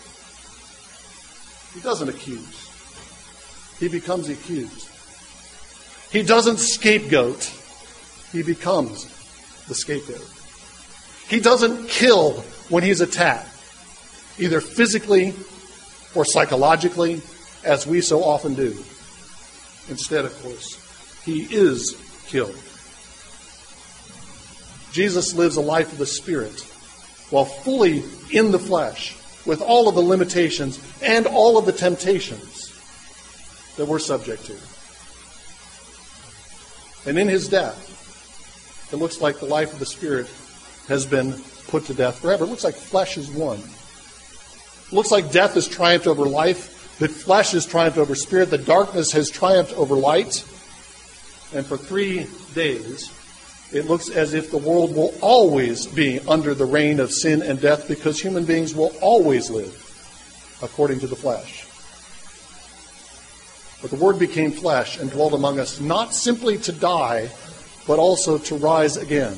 He 1.75 1.81
doesn't 1.81 2.09
accuse, 2.09 2.71
he 3.79 3.89
becomes 3.89 4.29
accused. 4.29 4.89
He 6.11 6.23
doesn't 6.23 6.59
scapegoat, 6.59 7.53
he 8.33 8.43
becomes 8.43 9.05
the 9.69 9.75
scapegoat. 9.75 10.27
He 11.29 11.41
doesn't 11.41 11.89
kill 11.89 12.45
when 12.69 12.83
he's 12.83 13.01
attacked, 13.01 13.49
either 14.39 14.61
physically 14.61 15.35
or 16.15 16.25
psychologically, 16.25 17.21
as 17.65 17.87
we 17.87 18.01
so 18.01 18.23
often 18.23 18.55
do. 18.55 18.77
Instead, 19.89 20.25
of 20.25 20.43
course, 20.43 20.81
he 21.25 21.43
is 21.43 21.97
killed. 22.27 22.57
Jesus 24.93 25.35
lives 25.35 25.57
a 25.57 25.61
life 25.61 25.93
of 25.93 25.99
the 25.99 26.07
Spirit 26.07 26.65
while 27.31 27.45
fully 27.45 28.05
in 28.31 28.51
the 28.53 28.59
flesh 28.59 29.17
with 29.45 29.61
all 29.61 29.89
of 29.89 29.95
the 29.95 30.03
limitations 30.03 30.81
and 31.03 31.27
all 31.27 31.59
of 31.59 31.67
the 31.67 31.73
temptations 31.73 32.73
that 33.77 33.87
we're 33.87 33.99
subject 33.99 34.45
to. 34.47 34.57
And 37.09 37.19
in 37.19 37.29
his 37.29 37.49
death, 37.49 38.91
it 38.93 38.97
looks 38.97 39.21
like 39.21 39.39
the 39.39 39.47
life 39.47 39.73
of 39.73 39.79
the 39.79 39.87
Spirit 39.87 40.27
has 40.89 41.07
been 41.07 41.35
put 41.69 41.85
to 41.87 41.95
death 41.95 42.21
forever. 42.21 42.45
It 42.45 42.49
looks 42.49 42.65
like 42.65 42.75
flesh 42.75 43.17
is 43.17 43.31
won. 43.31 43.59
It 43.59 44.93
looks 44.93 45.11
like 45.11 45.33
death 45.33 45.55
has 45.55 45.69
triumphed 45.69 46.07
over 46.07 46.25
life, 46.25 46.99
that 46.99 47.11
flesh 47.11 47.53
has 47.53 47.67
triumphed 47.67 47.99
over 47.99 48.15
spirit, 48.15 48.51
that 48.51 48.65
darkness 48.65 49.13
has 49.13 49.31
triumphed 49.31 49.75
over 49.75 49.97
light. 49.97 50.45
And 51.53 51.67
for 51.67 51.77
three 51.77 52.27
days, 52.55 53.13
it 53.73 53.87
looks 53.87 54.09
as 54.09 54.35
if 54.35 54.51
the 54.51 54.59
world 54.59 54.95
will 54.95 55.15
always 55.21 55.87
be 55.87 56.21
under 56.21 56.55
the 56.55 56.65
reign 56.65 57.01
of 57.01 57.13
sin 57.13 57.43
and 57.43 57.61
death 57.61 57.89
because 57.89 58.21
human 58.21 58.45
beings 58.45 58.75
will 58.75 58.93
always 59.01 59.51
live 59.51 59.83
according 60.63 61.01
to 61.01 61.07
the 61.07 61.17
flesh. 61.17 61.67
But 63.83 63.91
the 63.91 63.97
Word 64.03 64.19
became 64.19 64.53
flesh 64.53 64.99
and 64.99 65.11
dwelt 65.11 65.35
among 65.35 65.59
us, 65.59 65.81
not 65.81 66.15
simply 66.15 66.59
to 66.59 66.73
die, 66.73 67.29
but 67.87 67.99
also 67.99 68.39
to 68.39 68.57
rise 68.57 68.97
again. 68.97 69.37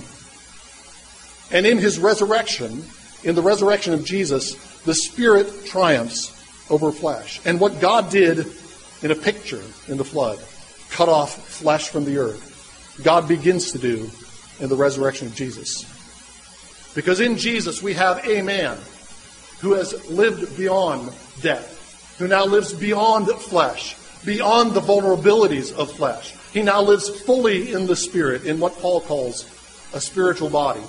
And 1.51 1.67
in 1.67 1.79
his 1.79 1.99
resurrection, 1.99 2.85
in 3.25 3.35
the 3.35 3.43
resurrection 3.43 3.95
of 3.95 4.05
Jesus, 4.05 4.55
the 4.85 4.95
Spirit 4.95 5.67
triumphs 5.67 6.35
over 6.71 6.93
flesh. 6.93 7.41
And 7.45 7.59
what 7.59 7.81
God 7.81 8.11
did 8.11 8.47
in 9.03 9.11
a 9.11 9.17
picture 9.17 9.62
in 9.88 9.97
the 9.97 10.05
flood, 10.05 10.38
cut 10.91 11.09
off 11.09 11.49
flesh 11.49 11.88
from 11.88 12.05
the 12.05 12.19
earth, 12.19 12.49
God 13.03 13.29
begins 13.29 13.73
to 13.73 13.79
do 13.79 14.11
in 14.61 14.69
the 14.69 14.77
resurrection 14.77 15.29
of 15.29 15.35
Jesus. 15.35 15.85
Because 16.95 17.21
in 17.21 17.37
Jesus 17.37 17.83
we 17.83 17.95
have 17.95 18.27
a 18.27 18.43
man 18.43 18.79
who 19.61 19.75
has 19.75 20.09
lived 20.11 20.57
beyond 20.57 21.13
death, 21.41 22.17
who 22.19 22.29
now 22.29 22.45
lives 22.45 22.73
beyond 22.73 23.29
flesh, 23.29 23.97
beyond 24.25 24.73
the 24.73 24.81
vulnerabilities 24.81 25.73
of 25.77 25.93
flesh. 25.93 26.35
He 26.53 26.63
now 26.63 26.81
lives 26.81 27.09
fully 27.09 27.73
in 27.73 27.87
the 27.87 27.97
Spirit, 27.97 28.45
in 28.45 28.59
what 28.59 28.79
Paul 28.79 29.01
calls 29.01 29.45
a 29.93 30.01
spiritual 30.01 30.51
body. 30.51 30.83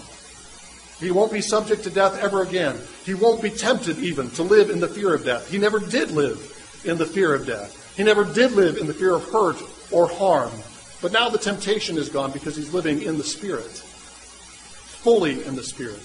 He 1.00 1.12
won't 1.12 1.32
be 1.32 1.41
subject 1.41 1.84
to 1.84 1.89
death 1.89 2.17
ever 2.22 2.41
again. 2.41 2.78
He 3.06 3.13
won't 3.13 3.41
be 3.41 3.50
tempted 3.50 4.00
even 4.00 4.30
to 4.32 4.43
live 4.43 4.69
in 4.69 4.80
the 4.80 4.88
fear 4.88 5.13
of 5.13 5.24
death. 5.24 5.50
He 5.50 5.58
never 5.58 5.80
did 5.80 6.12
live 6.12 6.82
in 6.84 6.98
the 6.98 7.06
fear 7.06 7.34
of 7.34 7.45
death. 7.45 7.95
He 7.95 8.04
never 8.04 8.24
did 8.24 8.52
live 8.54 8.78
in 8.78 8.88
the 8.88 8.93
fear 8.93 9.15
of 9.15 9.24
hurt 9.30 9.58
or 9.91 10.08
harm. 10.10 10.52
But 11.01 11.12
now 11.12 11.29
the 11.29 11.38
temptation 11.38 11.97
is 11.97 12.09
gone 12.09 12.31
because 12.31 12.55
he's 12.55 12.73
living 12.73 13.01
in 13.01 13.17
the 13.17 13.23
Spirit, 13.23 13.71
fully 13.71 15.43
in 15.45 15.55
the 15.55 15.63
Spirit. 15.63 16.03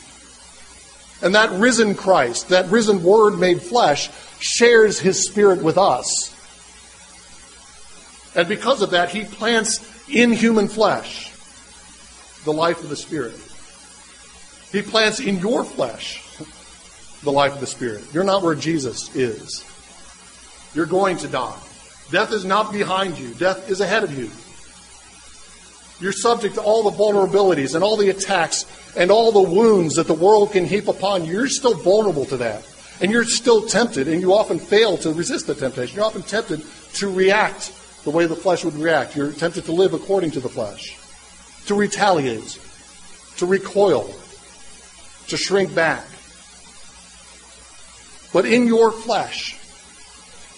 And 1.22 1.34
that 1.34 1.50
risen 1.52 1.94
Christ, 1.94 2.48
that 2.50 2.66
risen 2.66 3.02
Word 3.02 3.38
made 3.38 3.62
flesh, 3.62 4.10
shares 4.38 5.00
his 5.00 5.26
Spirit 5.26 5.62
with 5.62 5.78
us. 5.78 6.30
And 8.36 8.48
because 8.48 8.82
of 8.82 8.90
that, 8.90 9.10
he 9.10 9.24
plants 9.24 9.80
in 10.08 10.32
human 10.32 10.68
flesh 10.68 11.32
the 12.44 12.52
life 12.52 12.82
of 12.82 12.88
the 12.88 12.96
Spirit. 12.96 13.34
He 14.70 14.82
plants 14.82 15.20
in 15.20 15.38
your 15.38 15.64
flesh 15.64 16.20
the 17.22 17.32
life 17.32 17.54
of 17.54 17.60
the 17.60 17.66
Spirit. 17.66 18.04
You're 18.12 18.24
not 18.24 18.42
where 18.42 18.54
Jesus 18.54 19.14
is. 19.16 19.64
You're 20.74 20.86
going 20.86 21.16
to 21.18 21.28
die. 21.28 21.58
Death 22.10 22.32
is 22.32 22.44
not 22.44 22.72
behind 22.72 23.18
you, 23.18 23.32
death 23.34 23.70
is 23.70 23.80
ahead 23.80 24.04
of 24.04 24.16
you. 24.16 24.30
You're 26.00 26.12
subject 26.12 26.56
to 26.56 26.62
all 26.62 26.90
the 26.90 26.96
vulnerabilities 26.96 27.74
and 27.74 27.84
all 27.84 27.96
the 27.96 28.10
attacks 28.10 28.66
and 28.96 29.10
all 29.10 29.32
the 29.32 29.42
wounds 29.42 29.94
that 29.96 30.06
the 30.06 30.14
world 30.14 30.52
can 30.52 30.64
heap 30.64 30.88
upon 30.88 31.24
you. 31.24 31.32
You're 31.32 31.48
still 31.48 31.74
vulnerable 31.74 32.24
to 32.26 32.36
that. 32.38 32.64
And 33.00 33.10
you're 33.10 33.24
still 33.24 33.66
tempted, 33.66 34.06
and 34.06 34.20
you 34.20 34.32
often 34.32 34.58
fail 34.58 34.96
to 34.98 35.12
resist 35.12 35.46
the 35.46 35.54
temptation. 35.54 35.96
You're 35.96 36.04
often 36.04 36.22
tempted 36.22 36.62
to 36.94 37.12
react 37.12 37.72
the 38.04 38.10
way 38.10 38.26
the 38.26 38.36
flesh 38.36 38.64
would 38.64 38.74
react. 38.74 39.16
You're 39.16 39.32
tempted 39.32 39.64
to 39.64 39.72
live 39.72 39.94
according 39.94 40.32
to 40.32 40.40
the 40.40 40.48
flesh, 40.48 40.96
to 41.66 41.74
retaliate, 41.74 42.58
to 43.38 43.46
recoil, 43.46 44.14
to 45.28 45.36
shrink 45.36 45.74
back. 45.74 46.04
But 48.32 48.46
in 48.46 48.66
your 48.66 48.92
flesh, 48.92 49.58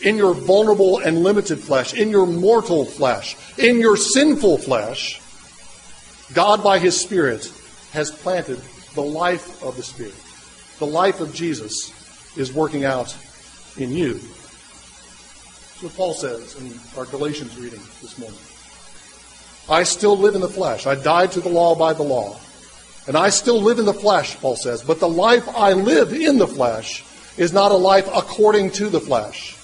in 0.02 0.16
your 0.16 0.34
vulnerable 0.34 0.98
and 0.98 1.22
limited 1.22 1.58
flesh, 1.58 1.94
in 1.94 2.10
your 2.10 2.26
mortal 2.26 2.84
flesh, 2.84 3.36
in 3.56 3.80
your 3.80 3.96
sinful 3.96 4.58
flesh, 4.58 5.22
God 6.32 6.62
by 6.62 6.78
His 6.78 6.98
Spirit 7.00 7.50
has 7.92 8.10
planted 8.10 8.60
the 8.94 9.02
life 9.02 9.62
of 9.62 9.76
the 9.76 9.82
Spirit. 9.82 10.14
The 10.78 10.86
life 10.86 11.20
of 11.20 11.34
Jesus 11.34 11.92
is 12.36 12.52
working 12.52 12.84
out 12.84 13.16
in 13.76 13.92
you. 13.92 14.14
That's 14.14 15.82
what 15.82 15.96
Paul 15.96 16.14
says 16.14 16.54
in 16.56 16.72
our 16.98 17.04
Galatians 17.06 17.56
reading 17.58 17.80
this 18.00 18.18
morning. 18.18 18.38
I 19.68 19.82
still 19.82 20.16
live 20.16 20.34
in 20.34 20.40
the 20.40 20.48
flesh. 20.48 20.86
I 20.86 20.94
died 20.94 21.32
to 21.32 21.40
the 21.40 21.48
law 21.48 21.74
by 21.74 21.92
the 21.92 22.02
law. 22.02 22.38
And 23.06 23.16
I 23.16 23.30
still 23.30 23.60
live 23.60 23.78
in 23.78 23.84
the 23.84 23.94
flesh, 23.94 24.36
Paul 24.36 24.56
says. 24.56 24.82
But 24.82 25.00
the 25.00 25.08
life 25.08 25.48
I 25.48 25.72
live 25.72 26.12
in 26.12 26.38
the 26.38 26.48
flesh 26.48 27.04
is 27.36 27.52
not 27.52 27.72
a 27.72 27.76
life 27.76 28.08
according 28.14 28.70
to 28.72 28.88
the 28.88 29.00
flesh, 29.00 29.56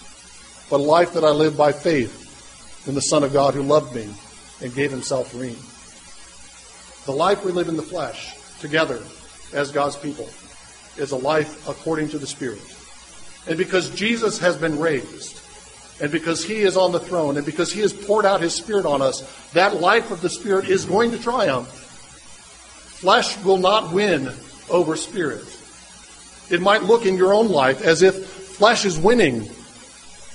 but 0.70 0.76
a 0.76 0.82
life 0.82 1.14
that 1.14 1.24
I 1.24 1.30
live 1.30 1.56
by 1.56 1.72
faith 1.72 2.86
in 2.86 2.94
the 2.94 3.00
Son 3.00 3.24
of 3.24 3.32
God 3.32 3.54
who 3.54 3.62
loved 3.62 3.94
me 3.94 4.08
and 4.60 4.74
gave 4.74 4.90
himself 4.90 5.30
for 5.30 5.38
me. 5.38 5.56
The 7.04 7.12
life 7.12 7.44
we 7.44 7.52
live 7.52 7.68
in 7.68 7.76
the 7.76 7.82
flesh 7.82 8.34
together 8.60 9.02
as 9.52 9.72
God's 9.72 9.96
people 9.96 10.28
is 10.96 11.10
a 11.10 11.16
life 11.16 11.68
according 11.68 12.08
to 12.10 12.18
the 12.18 12.26
Spirit. 12.26 12.62
And 13.48 13.58
because 13.58 13.90
Jesus 13.90 14.38
has 14.38 14.56
been 14.56 14.78
raised, 14.78 15.40
and 16.00 16.12
because 16.12 16.44
he 16.44 16.60
is 16.62 16.76
on 16.76 16.92
the 16.92 17.00
throne, 17.00 17.36
and 17.36 17.44
because 17.44 17.72
he 17.72 17.80
has 17.80 17.92
poured 17.92 18.24
out 18.24 18.40
his 18.40 18.54
Spirit 18.54 18.86
on 18.86 19.02
us, 19.02 19.22
that 19.52 19.80
life 19.80 20.10
of 20.10 20.20
the 20.20 20.28
Spirit 20.28 20.68
is 20.68 20.84
going 20.84 21.10
to 21.10 21.18
triumph. 21.18 21.68
Flesh 23.02 23.36
will 23.44 23.58
not 23.58 23.92
win 23.92 24.32
over 24.70 24.96
spirit. 24.96 25.44
It 26.50 26.60
might 26.60 26.84
look 26.84 27.06
in 27.06 27.16
your 27.16 27.34
own 27.34 27.48
life 27.48 27.82
as 27.82 28.02
if 28.02 28.26
flesh 28.26 28.84
is 28.84 28.98
winning, 28.98 29.48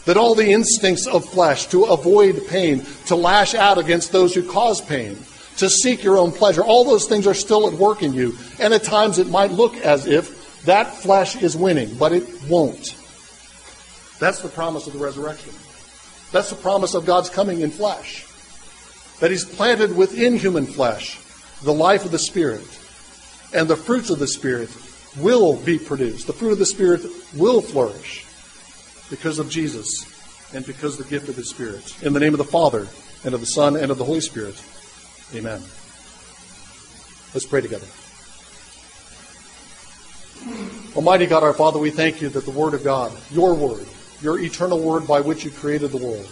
that 0.06 0.18
all 0.18 0.36
the 0.36 0.52
instincts 0.52 1.08
of 1.08 1.24
flesh 1.24 1.68
to 1.68 1.86
avoid 1.86 2.46
pain, 2.48 2.86
to 3.06 3.16
lash 3.16 3.56
out 3.56 3.78
against 3.78 4.12
those 4.12 4.34
who 4.34 4.44
cause 4.44 4.82
pain, 4.82 5.18
to 5.58 5.70
seek 5.70 6.04
your 6.04 6.18
own 6.18 6.32
pleasure, 6.32 6.64
all 6.64 6.84
those 6.84 7.08
things 7.08 7.28
are 7.28 7.34
still 7.34 7.68
at 7.68 7.74
work 7.74 8.04
in 8.04 8.14
you. 8.14 8.38
And 8.60 8.74
at 8.74 8.84
times 8.84 9.20
it 9.20 9.28
might 9.28 9.52
look 9.52 9.76
as 9.78 10.08
if 10.08 10.64
that 10.66 10.96
flesh 10.96 11.42
is 11.42 11.56
winning, 11.56 11.96
but 11.96 12.12
it 12.12 12.28
won't. 12.48 12.96
That's 14.20 14.42
the 14.42 14.50
promise 14.50 14.88
of 14.88 14.94
the 14.94 15.00
resurrection. 15.00 15.54
That's 16.32 16.50
the 16.50 16.56
promise 16.56 16.94
of 16.94 17.06
God's 17.06 17.30
coming 17.30 17.62
in 17.62 17.72
flesh. 17.72 18.26
That 19.20 19.32
He's 19.32 19.46
planted 19.46 19.96
within 19.96 20.38
human 20.38 20.66
flesh 20.66 21.20
the 21.64 21.74
life 21.74 22.06
of 22.06 22.12
the 22.12 22.20
Spirit. 22.20 22.68
And 23.54 23.68
the 23.68 23.76
fruits 23.76 24.10
of 24.10 24.20
the 24.20 24.28
Spirit 24.28 24.70
will 25.20 25.56
be 25.56 25.80
produced. 25.80 26.28
The 26.28 26.34
fruit 26.34 26.52
of 26.52 26.60
the 26.60 26.66
Spirit 26.66 27.02
will 27.36 27.62
flourish 27.62 28.26
because 29.10 29.40
of 29.40 29.50
Jesus 29.50 30.06
and 30.54 30.66
because 30.66 31.00
of 31.00 31.06
the 31.06 31.10
gift 31.10 31.30
of 31.30 31.36
the 31.36 31.44
Spirit. 31.44 32.04
In 32.04 32.14
the 32.14 32.20
name 32.20 32.34
of 32.34 32.38
the 32.38 32.44
Father, 32.44 32.88
and 33.24 33.34
of 33.34 33.40
the 33.40 33.48
Son, 33.48 33.76
and 33.76 33.92
of 33.92 33.98
the 33.98 34.06
Holy 34.06 34.22
Spirit. 34.22 34.62
Amen. 35.34 35.62
Let's 37.34 37.46
pray 37.46 37.62
together. 37.62 37.88
Almighty 40.96 41.26
God, 41.26 41.44
our 41.44 41.54
Father, 41.54 41.80
we 41.80 41.92
thank 41.92 42.22
you 42.22 42.30
that 42.30 42.46
the 42.46 42.52
Word 42.52 42.74
of 42.74 42.84
God, 42.84 43.12
your 43.32 43.54
Word, 43.54 43.86
your 44.22 44.40
eternal 44.40 44.80
Word 44.80 45.06
by 45.06 45.20
which 45.20 45.44
you 45.44 45.52
created 45.52 45.92
the 45.92 45.98
world, 45.98 46.30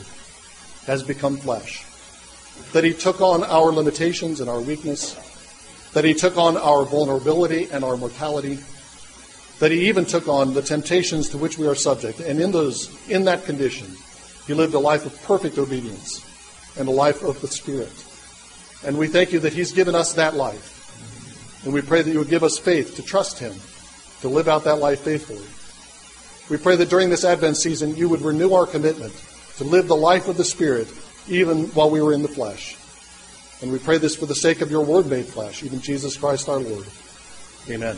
has 0.88 1.04
become 1.04 1.38
flesh. 1.38 1.86
That 2.72 2.86
He 2.86 2.94
took 2.94 3.20
on 3.20 3.44
our 3.44 3.72
limitations 3.72 4.40
and 4.40 4.50
our 4.50 4.62
weakness. 4.62 5.14
That 5.94 6.06
He 6.06 6.14
took 6.14 6.38
on 6.38 6.56
our 6.56 6.86
vulnerability 6.86 7.68
and 7.72 7.84
our 7.84 7.98
mortality. 7.98 8.60
That 9.60 9.72
He 9.72 9.90
even 9.90 10.06
took 10.06 10.30
on 10.30 10.54
the 10.54 10.62
temptations 10.62 11.30
to 11.30 11.38
which 11.38 11.58
we 11.58 11.68
are 11.68 11.76
subject. 11.76 12.22
And 12.22 12.40
in 12.40 12.52
those, 12.52 12.90
in 13.10 13.26
that 13.26 13.44
condition, 13.44 13.88
He 14.48 14.54
lived 14.54 14.74
a 14.74 14.80
life 14.80 15.06
of 15.06 15.22
perfect 15.24 15.58
obedience 15.58 16.26
and 16.78 16.88
a 16.88 16.92
life 16.92 17.24
of 17.24 17.42
the 17.42 17.48
Spirit. 17.48 17.92
And 18.86 18.98
we 18.98 19.08
thank 19.08 19.34
you 19.34 19.40
that 19.40 19.54
He's 19.54 19.72
given 19.72 19.96
us 19.96 20.14
that 20.14 20.36
life. 20.36 21.64
And 21.66 21.74
we 21.74 21.82
pray 21.82 22.02
that 22.02 22.12
you 22.12 22.20
would 22.20 22.30
give 22.30 22.44
us 22.44 22.60
faith 22.60 22.96
to 22.98 23.04
trust 23.04 23.40
Him, 23.40 23.54
to 24.22 24.30
live 24.30 24.48
out 24.48 24.66
that 24.66 24.80
life 24.80 25.02
faithfully. 25.02 25.46
We 26.50 26.62
pray 26.62 26.76
that 26.76 26.90
during 26.90 27.10
this 27.10 27.26
Advent 27.26 27.58
season, 27.58 27.96
you 27.96 28.08
would 28.10 28.22
renew 28.22 28.54
our 28.54 28.68
commitment 28.68 29.14
to 29.58 29.64
live 29.64 29.88
the 29.88 29.96
life 29.96 30.28
of 30.28 30.38
the 30.38 30.44
Spirit, 30.44 30.88
even 31.28 31.66
while 31.70 31.90
we 31.90 32.02
were 32.02 32.14
in 32.14 32.22
the 32.22 32.28
flesh. 32.28 32.78
And 33.62 33.72
we 33.72 33.80
pray 33.80 33.98
this 33.98 34.16
for 34.16 34.28
the 34.28 34.36
sake 34.36 34.62
of 34.62 34.70
your 34.70 34.86
Word 34.86 35.08
made 35.08 35.26
flesh, 35.26 35.64
even 35.64 35.80
Jesus 35.82 36.18
Christ 36.18 36.48
our 36.48 36.60
Lord. 36.60 36.86
Amen. 37.70 37.98